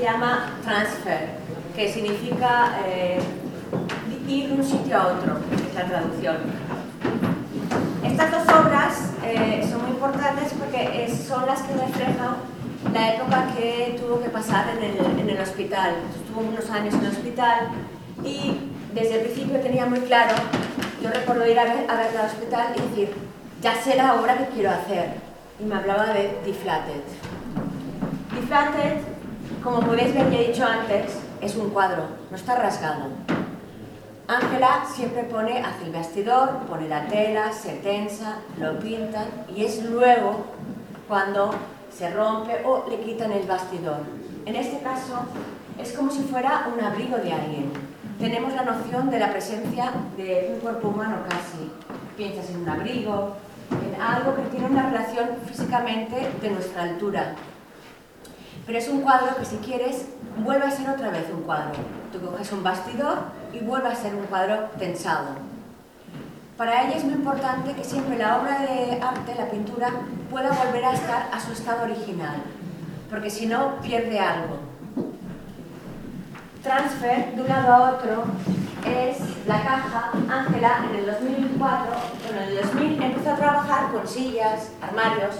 Se 0.00 0.06
llama 0.06 0.56
transfer, 0.64 1.28
que 1.76 1.92
significa 1.92 2.78
eh, 2.86 3.18
ir 4.26 4.48
de 4.48 4.54
un 4.54 4.64
sitio 4.64 4.96
a 4.96 5.08
otro, 5.08 5.36
es 5.52 5.74
la 5.74 5.84
traducción. 5.84 6.36
Estas 8.02 8.30
dos 8.30 8.42
obras 8.56 9.12
eh, 9.26 9.62
son 9.70 9.82
muy 9.82 9.90
importantes 9.90 10.54
porque 10.58 11.06
son 11.28 11.44
las 11.44 11.60
que 11.62 11.74
reflejan 11.74 12.36
la 12.94 13.14
época 13.14 13.48
que 13.54 14.00
tuvo 14.00 14.22
que 14.22 14.30
pasar 14.30 14.70
en 14.70 14.84
el, 14.84 15.20
en 15.20 15.28
el 15.28 15.38
hospital. 15.38 15.96
Estuvo 16.16 16.48
unos 16.48 16.70
años 16.70 16.94
en 16.94 17.00
el 17.04 17.10
hospital 17.10 17.68
y 18.24 18.70
desde 18.94 19.16
el 19.16 19.20
principio 19.26 19.60
tenía 19.60 19.84
muy 19.84 20.00
claro, 20.00 20.34
yo 21.02 21.10
recuerdo 21.10 21.46
ir 21.46 21.58
a 21.58 21.64
ver, 21.64 21.90
a 21.90 21.96
ver 21.96 22.16
al 22.16 22.26
hospital 22.26 22.68
y 22.74 22.88
decir, 22.88 23.14
ya 23.60 23.74
sé 23.74 23.96
la 23.96 24.14
obra 24.14 24.38
que 24.38 24.46
quiero 24.46 24.70
hacer. 24.70 25.16
Y 25.60 25.64
me 25.64 25.74
hablaba 25.74 26.06
de 26.06 26.40
Deflated. 26.46 27.02
Deflated, 28.34 29.09
como 29.62 29.80
podéis 29.80 30.14
ver, 30.14 30.30
ya 30.30 30.38
he 30.38 30.48
dicho 30.48 30.64
antes, 30.64 31.18
es 31.40 31.56
un 31.56 31.70
cuadro, 31.70 32.04
no 32.30 32.36
está 32.36 32.56
rasgado. 32.56 33.08
Ángela 34.26 34.84
siempre 34.94 35.24
pone 35.24 35.60
hacia 35.60 35.86
el 35.86 35.92
bastidor, 35.92 36.58
pone 36.68 36.88
la 36.88 37.06
tela, 37.06 37.52
se 37.52 37.72
tensa, 37.74 38.38
lo 38.58 38.78
pintan 38.78 39.26
y 39.54 39.64
es 39.64 39.84
luego 39.84 40.44
cuando 41.08 41.50
se 41.90 42.10
rompe 42.10 42.62
o 42.64 42.86
le 42.88 43.00
quitan 43.00 43.32
el 43.32 43.46
bastidor. 43.46 43.98
En 44.46 44.54
este 44.54 44.78
caso 44.78 45.18
es 45.82 45.92
como 45.92 46.10
si 46.10 46.22
fuera 46.22 46.68
un 46.72 46.82
abrigo 46.82 47.16
de 47.16 47.32
alguien. 47.32 47.72
Tenemos 48.18 48.54
la 48.54 48.62
noción 48.62 49.10
de 49.10 49.18
la 49.18 49.30
presencia 49.30 49.92
de 50.16 50.52
un 50.54 50.60
cuerpo 50.60 50.88
humano 50.88 51.16
casi. 51.28 51.70
Piensas 52.16 52.50
en 52.50 52.60
un 52.60 52.68
abrigo, 52.68 53.36
en 53.70 54.00
algo 54.00 54.36
que 54.36 54.42
tiene 54.42 54.66
una 54.66 54.90
relación 54.90 55.28
físicamente 55.46 56.30
de 56.40 56.50
nuestra 56.50 56.82
altura, 56.82 57.34
pero 58.70 58.78
es 58.78 58.88
un 58.88 59.00
cuadro 59.00 59.34
que 59.36 59.44
si 59.44 59.56
quieres 59.56 60.06
vuelve 60.44 60.64
a 60.64 60.70
ser 60.70 60.88
otra 60.88 61.10
vez 61.10 61.26
un 61.34 61.42
cuadro. 61.42 61.72
Tú 62.12 62.20
coges 62.20 62.52
un 62.52 62.62
bastidor 62.62 63.18
y 63.52 63.58
vuelve 63.58 63.88
a 63.88 63.96
ser 63.96 64.14
un 64.14 64.26
cuadro 64.26 64.70
tensado. 64.78 65.30
Para 66.56 66.84
ella 66.84 66.96
es 66.96 67.02
muy 67.02 67.14
importante 67.14 67.72
que 67.72 67.82
siempre 67.82 68.16
la 68.16 68.38
obra 68.38 68.60
de 68.60 69.02
arte, 69.02 69.34
la 69.36 69.50
pintura, 69.50 69.90
pueda 70.30 70.50
volver 70.50 70.84
a 70.84 70.92
estar 70.92 71.30
a 71.32 71.40
su 71.40 71.50
estado 71.50 71.82
original. 71.82 72.36
porque 73.10 73.28
si 73.28 73.46
no 73.46 73.80
pierde 73.80 74.20
algo. 74.20 74.60
Transfer 76.62 77.34
de 77.34 77.42
un 77.42 77.48
lado 77.48 77.72
a 77.72 77.90
otro 77.90 78.22
es 78.86 79.18
la 79.48 79.64
caja. 79.64 80.12
Ángela 80.30 80.84
en 80.88 80.96
el 80.96 81.06
2004, 81.06 81.58
bueno, 81.58 82.40
en 82.40 82.48
el 82.50 82.56
2000 82.62 83.02
empezó 83.02 83.30
a 83.30 83.36
trabajar 83.36 83.90
con 83.90 84.06
sillas, 84.06 84.70
armarios. 84.80 85.34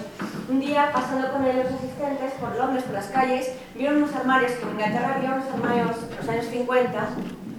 Un 0.50 0.58
día, 0.58 0.90
pasando 0.92 1.30
con 1.30 1.44
los 1.44 1.66
asistentes 1.66 2.32
por 2.40 2.56
Londres, 2.56 2.82
por 2.82 2.94
las 2.94 3.06
calles, 3.06 3.52
vieron 3.76 3.98
unos 3.98 4.12
armarios, 4.16 4.50
que 4.50 4.62
en 4.64 4.70
Inglaterra 4.70 5.14
había 5.14 5.34
unos 5.34 5.46
armarios 5.48 5.96
en 6.10 6.16
los 6.16 6.28
años 6.28 6.46
50 6.46 7.08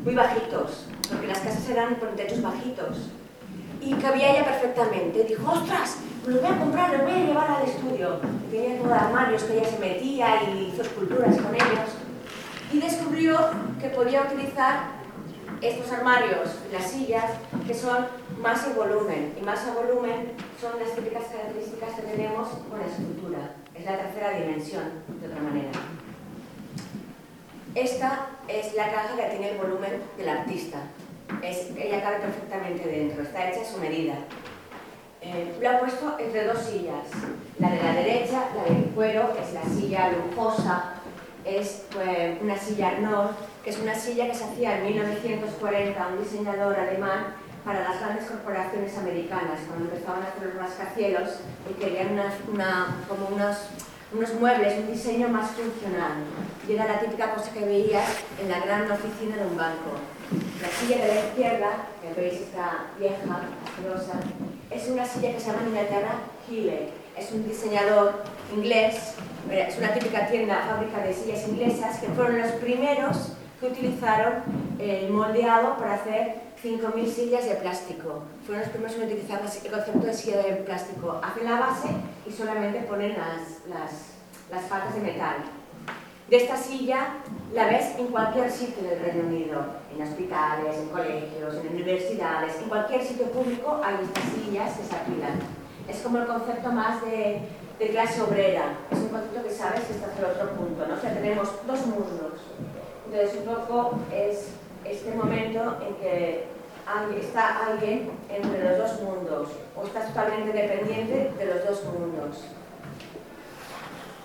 muy 0.04 0.14
bajitos, 0.14 0.88
porque 1.08 1.28
las 1.28 1.40
casas 1.40 1.70
eran 1.70 1.96
con 1.96 2.18
techos 2.18 2.42
bajitos. 2.42 2.98
Y 3.80 3.94
cabía 3.94 4.32
ella 4.32 4.44
perfectamente. 4.44 5.24
Dijo, 5.24 5.50
ostras, 5.50 6.00
me 6.28 6.34
lo 6.34 6.42
voy 6.42 6.52
a 6.52 6.60
comprar, 6.60 6.90
lo 6.98 7.04
voy 7.06 7.14
a 7.14 7.26
llevar 7.28 7.52
al 7.52 7.64
estudio. 7.64 8.20
Tenía 8.52 8.82
todo 8.82 8.94
armarios 8.94 9.44
que 9.44 9.58
ella 9.58 9.70
se 9.70 9.80
metía 9.80 10.44
y 10.44 10.74
hizo 10.74 10.82
esculturas 10.82 11.38
con 11.38 11.56
ellos. 11.56 11.90
Y 12.74 12.80
descubrió 12.82 13.40
que 13.80 13.88
podía 13.88 14.24
utilizar 14.24 15.00
estos 15.62 15.90
armarios, 15.94 16.58
las 16.74 16.92
sillas, 16.92 17.32
que 17.66 17.74
son 17.74 18.06
más 18.42 18.66
en 18.68 18.76
volumen. 18.76 19.34
Y 19.40 19.46
más 19.46 19.66
a 19.68 19.74
volumen 19.74 20.34
son 20.60 20.80
las 20.80 20.96
típicas 20.96 21.24
características 21.26 21.94
que 21.96 22.02
tenemos 22.02 22.48
con 22.70 22.80
la 22.80 22.88
escultura. 22.88 23.56
Es 23.74 23.86
la 23.86 23.98
tercera 23.98 24.32
dimensión, 24.32 24.84
de 25.08 25.28
otra 25.28 25.42
manera. 25.42 25.72
Esta 27.74 28.28
es 28.48 28.74
la 28.74 28.92
caja 28.92 29.16
que 29.16 29.30
tiene 29.30 29.52
el 29.52 29.58
volumen 29.58 30.02
del 30.18 30.30
artista. 30.30 30.80
Es, 31.42 31.70
ella 31.78 32.04
cabe 32.04 32.18
perfectamente 32.18 32.88
dentro, 32.88 33.24
está 33.24 33.50
hecha 33.50 33.62
a 33.62 33.66
su 33.66 33.78
medida. 33.78 34.16
Eh, 35.22 35.56
lo 35.62 35.70
ha 35.70 35.80
puesto 35.80 36.18
entre 36.20 36.46
dos 36.46 36.60
sillas. 36.60 37.08
La 37.60 37.70
de 37.70 37.82
la 37.82 37.94
derecha, 37.94 38.50
la 38.56 38.64
de 38.64 38.84
cuero, 38.94 39.30
es 39.42 39.54
la 39.54 39.64
silla 39.64 40.12
lujosa, 40.12 40.96
es 41.46 41.86
pues, 41.94 42.42
una 42.42 42.58
silla 42.58 43.00
Nord, 43.00 43.36
que 43.64 43.70
es 43.70 43.80
una 43.80 43.96
silla 43.96 44.28
que 44.28 44.36
se 44.36 44.44
hacía 44.44 44.80
en 44.80 44.86
1940, 44.88 46.08
un 46.08 46.24
diseñador 46.24 46.78
alemán, 46.78 47.36
para 47.64 47.82
las 47.82 48.00
grandes 48.00 48.26
corporaciones 48.26 48.98
americanas, 48.98 49.60
cuando 49.68 49.86
empezaban 49.86 50.24
a 50.24 50.28
hacer 50.28 50.48
los 50.48 50.56
rascacielos 50.56 51.30
y 51.70 51.74
querían 51.74 52.14
una, 52.52 52.98
como 53.08 53.28
unos, 53.28 53.58
unos 54.14 54.34
muebles, 54.36 54.80
un 54.80 54.92
diseño 54.92 55.28
más 55.30 55.52
funcional. 55.52 56.24
Y 56.68 56.74
era 56.74 56.86
la 56.86 57.00
típica 57.00 57.34
cosa 57.34 57.52
que 57.52 57.66
veías 57.66 58.08
en 58.42 58.50
la 58.50 58.60
gran 58.60 58.92
oficina 58.92 59.38
de 59.38 59.46
un 59.46 59.58
banco. 59.58 59.92
La 60.62 60.68
silla 60.68 61.06
de 61.06 61.08
la 61.08 61.20
izquierda, 61.22 61.70
que 62.02 62.20
veis 62.20 62.42
está 62.42 62.86
vieja, 62.98 63.42
asquerosa, 63.66 64.20
es 64.70 64.88
una 64.90 65.06
silla 65.06 65.34
que 65.34 65.40
se 65.40 65.48
llama 65.48 65.64
en 65.64 65.68
Inglaterra 65.70 66.12
Healy. 66.48 66.90
Es 67.18 67.32
un 67.32 67.48
diseñador 67.48 68.24
inglés, 68.56 69.16
es 69.52 69.78
una 69.78 69.94
típica 69.94 70.28
tienda, 70.28 70.64
fábrica 70.68 71.00
de 71.06 71.14
sillas 71.14 71.48
inglesas, 71.48 72.00
que 72.00 72.08
fueron 72.08 72.40
los 72.40 72.52
primeros 72.54 73.34
que 73.60 73.68
utilizaron 73.68 74.44
el 74.80 75.10
moldeado 75.10 75.78
para 75.78 75.96
hacer 75.96 76.36
5.000 76.64 77.08
sillas 77.08 77.46
de 77.46 77.56
plástico. 77.56 78.22
Fueron 78.46 78.62
los 78.62 78.70
primeros 78.70 78.96
que 78.96 79.06
utilizaron 79.06 79.48
el 79.48 79.72
concepto 79.72 80.06
de 80.06 80.14
silla 80.14 80.38
de 80.38 80.56
plástico. 80.58 81.20
Hacen 81.24 81.46
la 81.46 81.60
base 81.60 81.90
y 82.28 82.32
solamente 82.32 82.82
ponen 82.82 83.18
las, 83.18 83.68
las, 83.68 84.64
patas 84.66 84.94
de 84.94 85.02
metal. 85.02 85.38
De 86.30 86.38
esta 86.38 86.56
silla 86.56 87.16
la 87.54 87.66
ves 87.66 87.96
en 87.98 88.08
cualquier 88.08 88.50
sitio 88.52 88.84
del 88.84 89.02
Reino 89.02 89.28
Unido, 89.28 89.66
en 89.94 90.08
hospitales, 90.08 90.78
en 90.78 90.90
colegios, 90.90 91.56
en 91.56 91.74
universidades, 91.74 92.56
en 92.62 92.70
cualquier 92.70 93.04
sitio 93.04 93.26
público 93.32 93.82
hay 93.84 93.96
estas 94.06 94.24
sillas 94.36 94.78
que 94.78 94.84
se 94.84 94.96
apilan. 94.96 95.40
Es 95.90 95.98
como 96.02 96.20
el 96.20 96.28
concepto 96.28 96.72
más 96.72 97.02
de, 97.02 97.42
clase 97.92 98.22
obrera, 98.22 98.78
es 98.92 99.00
un 99.00 99.10
concepto 99.10 99.44
que 99.44 99.50
sabes 99.50 99.82
que 99.82 99.94
está 99.94 100.08
hacia 100.08 100.28
el 100.28 100.32
otro 100.32 100.52
punto, 100.52 100.86
¿no? 100.88 100.94
O 100.94 100.98
tenemos 100.98 101.50
dos 101.66 101.86
mundos, 101.88 102.40
entonces, 103.12 103.40
un 103.40 103.54
poco 103.54 104.00
es 104.14 104.52
este 104.92 105.12
momento 105.16 105.78
en 105.88 105.96
que 105.96 106.46
está 107.20 107.68
alguien 107.68 108.12
entre 108.30 108.64
los 108.64 108.78
dos 108.78 109.02
mundos 109.02 109.50
o 109.76 109.86
está 109.86 110.02
totalmente 110.08 110.52
dependiente 110.52 111.32
de 111.38 111.46
los 111.46 111.66
dos 111.66 111.84
mundos. 111.86 112.44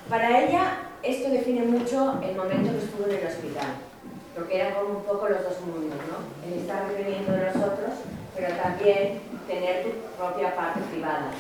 Para 0.09 0.41
ella, 0.43 0.79
esto 1.03 1.31
define 1.31 1.63
mucho 1.63 2.21
el 2.23 2.37
momento 2.37 2.73
que 2.73 2.85
estuvo 2.85 3.07
en 3.09 3.19
el 3.19 3.27
hospital, 3.27 3.75
porque 4.35 4.61
eran 4.61 4.75
como 4.75 4.99
un 4.99 5.05
poco 5.05 5.29
los 5.29 5.43
dos 5.43 5.61
mundos, 5.61 5.99
¿no? 6.11 6.47
El 6.47 6.61
estar 6.61 6.89
dependiendo 6.89 7.33
de 7.33 7.47
nosotros, 7.47 7.91
pero 8.35 8.55
también 8.55 9.21
tener 9.47 9.85
tu 9.85 9.91
propia 10.17 10.55
parte 10.55 10.81
privada. 10.91 11.31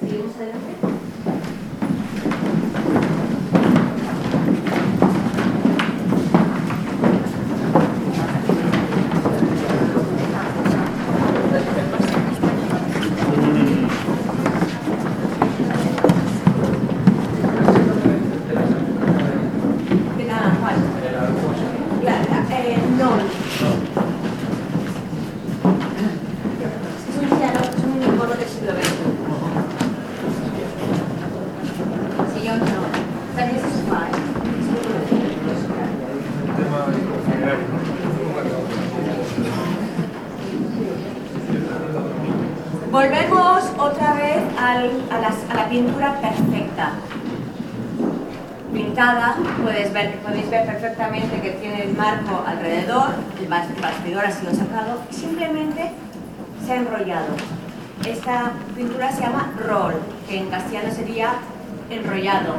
¿Seguimos 0.00 0.36
adelante? 0.36 0.97
Pintura 45.78 46.20
perfecta. 46.20 46.92
Pintada, 48.72 49.36
puedes 49.62 49.92
ver, 49.92 50.18
podéis 50.18 50.50
ver 50.50 50.66
perfectamente 50.66 51.40
que 51.40 51.50
tiene 51.52 51.84
el 51.84 51.96
marco 51.96 52.44
alrededor, 52.44 53.10
el 53.40 53.46
bastidor 53.46 54.26
ha 54.26 54.30
sido 54.32 54.52
sacado 54.52 55.02
y 55.08 55.14
simplemente 55.14 55.92
se 56.66 56.72
ha 56.72 56.76
enrollado. 56.76 57.28
Esta 58.04 58.52
pintura 58.76 59.12
se 59.12 59.22
llama 59.22 59.52
roll, 59.68 59.94
que 60.28 60.38
en 60.38 60.50
castellano 60.50 60.92
sería 60.92 61.34
enrollado. 61.90 62.54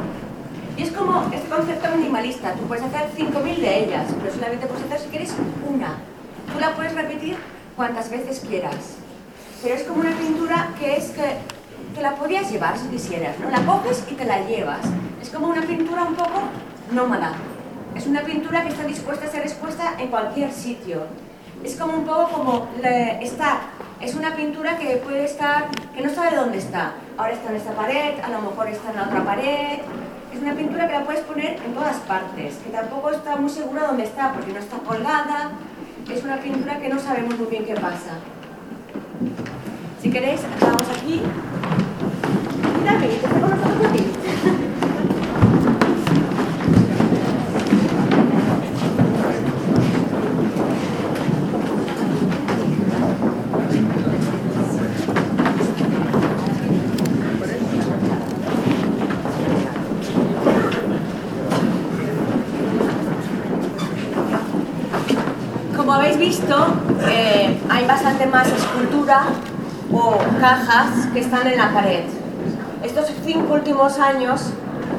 Y 0.78 0.82
es 0.82 0.90
como 0.90 1.28
este 1.30 1.48
concepto 1.48 1.94
minimalista, 1.96 2.54
tú 2.54 2.62
puedes 2.62 2.84
hacer 2.84 3.10
5.000 3.18 3.56
de 3.56 3.84
ellas, 3.84 4.06
pero 4.18 4.32
solamente 4.32 4.66
puedes 4.66 4.84
hacer 4.86 4.98
si 4.98 5.08
quieres 5.08 5.34
una. 5.68 5.96
Tú 6.50 6.58
la 6.58 6.74
puedes 6.74 6.94
repetir 6.94 7.36
cuantas 7.76 8.10
veces 8.10 8.40
quieras. 8.48 8.96
Pero 9.62 9.74
es 9.74 9.82
como 9.82 10.00
una 10.00 10.12
pintura 10.12 10.70
que 10.78 10.96
es 10.96 11.10
que 11.10 11.59
que 11.94 12.02
la 12.02 12.14
podías 12.14 12.50
llevar 12.50 12.78
si 12.78 12.88
quisieras, 12.88 13.38
¿no? 13.38 13.50
La 13.50 13.60
coges 13.64 14.04
y 14.10 14.14
te 14.14 14.24
la 14.24 14.46
llevas. 14.46 14.80
Es 15.20 15.30
como 15.30 15.48
una 15.48 15.62
pintura 15.62 16.04
un 16.04 16.14
poco 16.14 16.42
nómada. 16.92 17.32
Es 17.96 18.06
una 18.06 18.22
pintura 18.22 18.62
que 18.62 18.68
está 18.68 18.84
dispuesta 18.84 19.26
a 19.26 19.28
ser 19.28 19.42
expuesta 19.42 19.94
en 19.98 20.08
cualquier 20.08 20.52
sitio. 20.52 21.02
Es 21.64 21.76
como 21.76 21.94
un 21.94 22.04
poco 22.04 22.28
como 22.30 22.68
estar. 23.20 23.58
Es 24.00 24.14
una 24.14 24.34
pintura 24.34 24.78
que 24.78 24.96
puede 24.96 25.24
estar, 25.24 25.68
que 25.94 26.00
no 26.00 26.08
sabe 26.14 26.36
dónde 26.36 26.58
está. 26.58 26.92
Ahora 27.18 27.32
está 27.32 27.50
en 27.50 27.56
esta 27.56 27.72
pared, 27.72 28.18
a 28.22 28.28
lo 28.28 28.40
mejor 28.40 28.68
está 28.68 28.90
en 28.90 28.96
la 28.96 29.02
otra 29.02 29.24
pared. 29.24 29.80
Es 30.32 30.40
una 30.40 30.54
pintura 30.54 30.86
que 30.86 30.92
la 30.94 31.04
puedes 31.04 31.20
poner 31.22 31.60
en 31.62 31.74
todas 31.74 31.96
partes, 31.96 32.54
que 32.64 32.70
tampoco 32.70 33.10
está 33.10 33.36
muy 33.36 33.50
segura 33.50 33.88
dónde 33.88 34.04
está, 34.04 34.32
porque 34.32 34.52
no 34.52 34.60
está 34.60 34.78
colgada. 34.78 35.50
Es 36.10 36.24
una 36.24 36.38
pintura 36.38 36.78
que 36.78 36.88
no 36.88 36.98
sabemos 36.98 37.38
muy 37.38 37.48
bien 37.48 37.64
qué 37.66 37.74
pasa. 37.74 38.18
Si 40.02 40.10
queréis, 40.10 40.40
vamos 40.58 40.88
aquí. 40.96 41.20
Como 65.76 65.92
habéis 65.92 66.16
visto, 66.18 66.56
eh, 67.06 67.58
hay 67.68 67.86
bastante 67.86 68.24
más 68.26 68.48
escultura 68.48 69.24
cajas 70.40 71.06
que 71.12 71.20
están 71.20 71.46
en 71.46 71.58
la 71.58 71.70
pared. 71.70 72.04
Estos 72.82 73.12
cinco 73.24 73.54
últimos 73.54 73.98
años, 73.98 74.52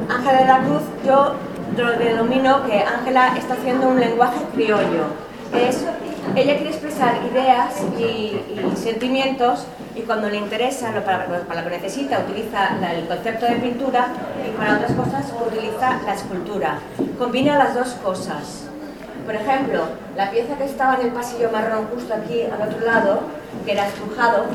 Ángela 0.07 0.39
de 0.39 0.45
la 0.45 0.59
Cruz, 0.59 0.83
yo 1.05 1.33
lo 1.77 1.91
denomino 1.97 2.63
que 2.67 2.83
Ángela 2.83 3.35
está 3.35 3.55
haciendo 3.55 3.89
un 3.89 3.99
lenguaje 3.99 4.39
criollo. 4.53 5.05
es, 5.53 5.83
ella 6.35 6.55
quiere 6.55 6.69
expresar 6.69 7.15
ideas 7.31 7.73
y, 7.97 8.39
sentimientos 8.75 9.65
y 9.95 10.01
cuando 10.01 10.29
le 10.29 10.37
interesa, 10.37 10.91
para, 11.03 11.25
para, 11.25 11.61
lo 11.61 11.69
que 11.69 11.77
necesita, 11.77 12.19
utiliza 12.19 12.77
el 12.95 13.07
concepto 13.07 13.47
de 13.47 13.55
pintura 13.55 14.07
y 14.45 14.55
para 14.57 14.75
otras 14.75 14.91
cosas 14.91 15.33
utiliza 15.47 15.99
la 16.05 16.13
escultura. 16.13 16.79
Combina 17.17 17.57
las 17.57 17.73
dos 17.73 17.89
cosas. 18.03 18.65
Por 19.25 19.35
ejemplo, 19.35 19.85
la 20.15 20.29
pieza 20.29 20.55
que 20.55 20.65
estaba 20.65 20.95
en 20.95 21.07
el 21.07 21.11
pasillo 21.11 21.49
marrón 21.51 21.87
justo 21.93 22.13
aquí 22.13 22.43
al 22.43 22.69
otro 22.69 22.85
lado, 22.85 23.21
que 23.65 23.71
era 23.71 23.87
estrujado, 23.87 24.45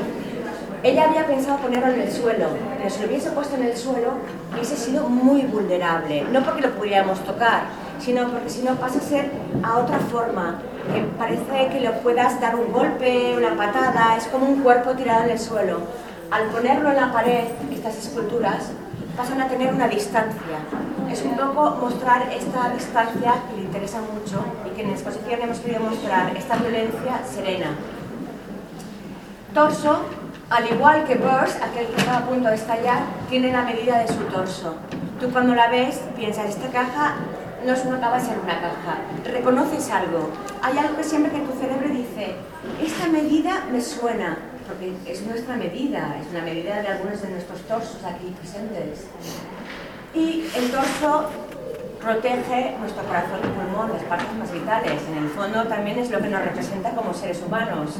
ella 0.83 1.05
había 1.05 1.27
pensado 1.27 1.59
ponerlo 1.59 1.93
en 1.93 2.03
el 2.03 2.13
suelo, 2.13 2.49
pero 2.77 2.91
si 2.91 3.01
lo 3.01 3.09
hubiese 3.09 3.31
puesto 3.31 3.57
en 3.57 3.65
el 3.65 3.77
suelo 3.77 4.13
hubiese 4.53 4.77
sido 4.77 5.09
muy 5.09 5.43
vulnerable, 5.43 6.25
no 6.33 6.43
porque 6.43 6.63
lo 6.63 6.71
pudiéramos 6.73 7.19
tocar, 7.25 7.65
sino 7.99 8.29
porque 8.29 8.51
si 8.51 8.63
no 8.63 8.75
pasa 8.77 8.99
a 8.99 9.03
ser 9.03 9.31
a 9.63 9.79
otra 9.79 9.99
forma, 9.99 10.59
que 10.93 11.01
parece 11.19 11.69
que 11.73 11.81
le 11.81 11.91
puedas 11.91 12.41
dar 12.41 12.57
un 12.57 12.73
golpe, 12.73 13.35
una 13.37 13.57
patada, 13.57 14.17
es 14.17 14.27
como 14.27 14.47
un 14.47 14.63
cuerpo 14.63 14.93
tirado 14.93 15.25
en 15.25 15.31
el 15.31 15.39
suelo. 15.39 15.81
Al 16.31 16.45
ponerlo 16.51 16.91
en 16.91 16.97
la 16.97 17.13
pared, 17.13 17.45
estas 17.73 17.97
esculturas, 17.97 18.71
pasan 19.17 19.41
a 19.41 19.49
tener 19.49 19.73
una 19.73 19.89
distancia. 19.89 20.59
Es 21.11 21.23
un 21.23 21.37
poco 21.37 21.79
mostrar 21.81 22.29
esta 22.33 22.71
distancia 22.71 23.35
que 23.49 23.57
le 23.57 23.63
interesa 23.63 24.01
mucho 24.01 24.45
y 24.67 24.75
que 24.75 24.83
en 24.83 24.89
la 24.89 24.95
exposición 24.95 25.41
hemos 25.41 25.59
querido 25.61 25.81
mostrar, 25.81 26.37
esta 26.37 26.57
violencia 26.57 27.21
serena. 27.25 27.71
Torso, 29.55 30.01
al 30.49 30.73
igual 30.73 31.05
que 31.05 31.17
Burst, 31.17 31.61
aquel 31.61 31.89
que 31.89 31.97
está 31.97 32.19
a 32.19 32.27
punto 32.27 32.49
de 32.49 32.55
estallar, 32.55 33.01
tiene 33.29 33.53
la 33.53 33.63
medida 33.63 33.99
de 33.99 34.09
su 34.09 34.23
torso. 34.25 34.77
Tú 35.21 35.31
cuando 35.31 35.55
la 35.55 35.69
ves 35.69 36.01
piensas, 36.15 36.51
esta 36.51 36.69
caja 36.69 37.17
no 37.65 37.73
es 37.73 37.85
una 37.85 38.15
de 38.15 38.21
ser 38.25 38.39
una 38.39 38.61
caja, 38.61 38.99
reconoces 39.25 39.91
algo. 39.91 40.31
Hay 40.63 40.79
algo 40.79 40.97
que 40.97 41.03
siempre 41.03 41.33
que 41.33 41.41
tu 41.41 41.59
cerebro 41.59 41.89
dice, 41.89 42.37
esta 42.81 43.09
medida 43.09 43.65
me 43.73 43.81
suena, 43.81 44.39
porque 44.69 44.95
es 45.11 45.27
nuestra 45.27 45.57
medida, 45.57 46.17
es 46.21 46.29
una 46.31 46.43
medida 46.43 46.81
de 46.81 46.89
algunos 46.89 47.21
de 47.23 47.31
nuestros 47.31 47.61
torsos 47.63 48.05
aquí 48.05 48.33
presentes. 48.39 49.07
Y 50.15 50.47
el 50.55 50.71
torso 50.71 51.29
protege 52.01 52.77
nuestro 52.79 53.03
corazón 53.03 53.41
y 53.43 53.49
pulmón, 53.49 53.93
las 53.93 54.05
partes 54.05 54.33
más 54.39 54.53
vitales. 54.53 55.03
En 55.11 55.25
el 55.25 55.29
fondo 55.31 55.65
también 55.65 55.99
es 55.99 56.11
lo 56.11 56.21
que 56.21 56.29
nos 56.29 56.45
representa 56.45 56.91
como 56.91 57.13
seres 57.13 57.43
humanos. 57.45 57.97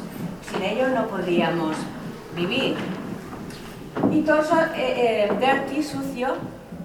Sin 0.49 0.63
ello 0.63 0.87
no 0.89 1.07
podríamos 1.07 1.75
vivir. 2.37 2.75
Y 4.11 4.21
torso 4.21 4.55
eh, 4.75 5.27
eh, 5.27 5.31
dirty, 5.39 5.83
sucio, 5.83 6.35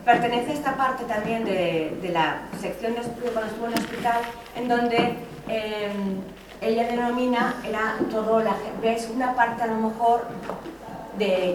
pertenece 0.04 0.50
a 0.50 0.54
esta 0.54 0.76
parte 0.76 1.04
también 1.04 1.44
de, 1.44 2.10
la 2.12 2.42
sección 2.60 2.94
de 2.94 3.00
cuando 3.30 3.50
estuvo 3.50 3.66
en 3.66 3.72
el 3.74 3.78
hospital, 3.78 4.22
en 4.56 4.68
donde 4.68 4.96
em, 5.48 6.20
ella 6.60 6.86
denomina, 6.88 7.54
era 7.64 7.96
todo, 8.10 8.40
la, 8.40 8.56
ves 8.80 9.08
una 9.14 9.34
parte 9.34 9.62
a 9.62 9.66
lo 9.66 9.74
mejor 9.74 10.24
de, 11.18 11.54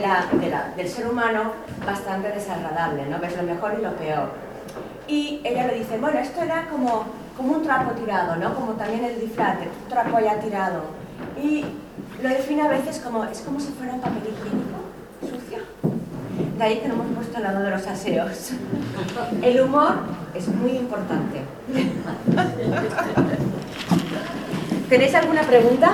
la, 0.00 0.72
del 0.76 0.88
ser 0.88 1.06
humano 1.06 1.52
bastante 1.84 2.30
desagradable, 2.30 3.06
¿no? 3.06 3.18
Ves 3.18 3.36
lo 3.36 3.42
mejor 3.42 3.76
y 3.78 3.82
lo 3.82 3.94
peor. 3.96 4.30
Y 5.06 5.40
ella 5.44 5.66
le 5.66 5.74
dice, 5.74 5.98
bueno, 5.98 6.18
esto 6.18 6.42
era 6.42 6.66
como, 6.68 7.04
como 7.36 7.54
un 7.54 7.62
trapo 7.62 7.92
tirado, 7.92 8.36
¿no? 8.36 8.54
Como 8.54 8.72
también 8.72 9.04
el 9.04 9.20
disfraz, 9.20 9.58
un 9.58 9.88
trapo 9.88 10.18
ya 10.18 10.40
tirado. 10.40 10.82
Y 11.40 11.64
lo 12.22 12.28
define 12.28 12.62
a 12.62 12.68
veces 12.68 13.00
como, 13.00 13.24
es 13.24 13.40
como 13.40 13.60
si 13.60 13.72
fuera 13.72 13.94
un 13.94 14.00
papel 14.00 14.22
higiénico 14.22 14.86
de 16.58 16.64
ahí 16.64 16.78
que 16.78 16.88
lo 16.88 16.94
hemos 16.94 17.06
puesto 17.14 17.36
al 17.36 17.42
lado 17.42 17.62
de 17.62 17.70
los 17.70 17.86
aseos. 17.86 18.52
El 19.42 19.60
humor 19.60 19.96
es 20.34 20.48
muy 20.48 20.70
importante. 20.70 21.42
¿Tenéis 24.88 25.14
alguna 25.14 25.42
pregunta? 25.42 25.92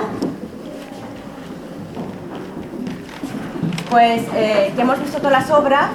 Pues 3.89 4.21
eh, 4.35 4.73
ya 4.75 4.83
hemos 4.83 5.01
visto 5.01 5.17
todas 5.17 5.33
las 5.33 5.51
obras. 5.51 5.91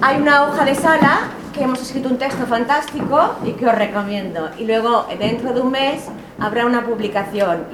Hay 0.00 0.20
una 0.20 0.44
hoja 0.44 0.64
de 0.64 0.74
sala 0.74 1.30
que 1.54 1.64
hemos 1.64 1.80
escrito 1.80 2.08
un 2.08 2.18
texto 2.18 2.46
fantástico 2.46 3.36
y 3.44 3.52
que 3.52 3.66
os 3.66 3.74
recomiendo. 3.74 4.50
Y 4.58 4.64
luego, 4.64 5.06
dentro 5.18 5.52
de 5.52 5.60
un 5.60 5.72
mes, 5.72 6.04
habrá 6.38 6.66
una 6.66 6.84
publicación. 6.84 7.64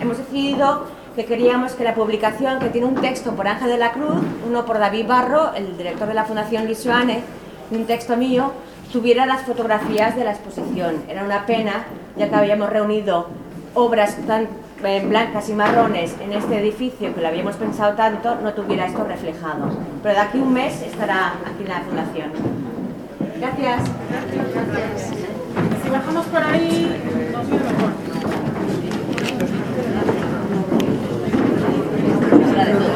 hemos 0.00 0.18
decidido 0.18 0.86
que 1.16 1.24
queríamos 1.24 1.72
que 1.72 1.84
la 1.84 1.94
publicación, 1.94 2.58
que 2.58 2.68
tiene 2.70 2.86
un 2.86 2.96
texto 2.96 3.32
por 3.36 3.46
Ángel 3.46 3.68
de 3.68 3.78
la 3.78 3.92
Cruz, 3.92 4.20
uno 4.46 4.64
por 4.64 4.78
David 4.78 5.06
Barro, 5.06 5.54
el 5.54 5.76
director 5.76 6.08
de 6.08 6.14
la 6.14 6.24
Fundación 6.24 6.64
Luis 6.64 6.82
Joane, 6.84 7.22
y 7.70 7.76
un 7.76 7.86
texto 7.86 8.16
mío, 8.16 8.52
tuviera 8.92 9.24
las 9.26 9.42
fotografías 9.42 10.16
de 10.16 10.24
la 10.24 10.32
exposición. 10.32 11.04
Era 11.08 11.24
una 11.24 11.46
pena, 11.46 11.84
ya 12.16 12.28
que 12.28 12.34
habíamos 12.34 12.68
reunido 12.70 13.28
obras 13.74 14.16
tan 14.26 14.48
eh, 14.84 15.04
blancas 15.06 15.48
y 15.48 15.52
marrones 15.52 16.14
en 16.20 16.32
este 16.32 16.58
edificio, 16.58 17.14
que 17.14 17.20
lo 17.20 17.28
habíamos 17.28 17.56
pensado 17.56 17.94
tanto, 17.94 18.34
no 18.36 18.52
tuviera 18.52 18.86
esto 18.86 19.04
reflejado. 19.04 19.68
Pero 20.02 20.14
de 20.14 20.20
aquí 20.20 20.38
un 20.38 20.52
mes 20.52 20.82
estará 20.82 21.34
aquí 21.44 21.62
en 21.62 21.68
la 21.68 21.80
Fundación. 21.80 22.32
Gracias. 23.38 23.82
Si 25.82 25.90
bajamos 25.90 26.26
por 26.26 26.42
ahí... 26.42 28.03
obra 32.54 32.64
de 32.66 32.78
todos. 32.78 32.93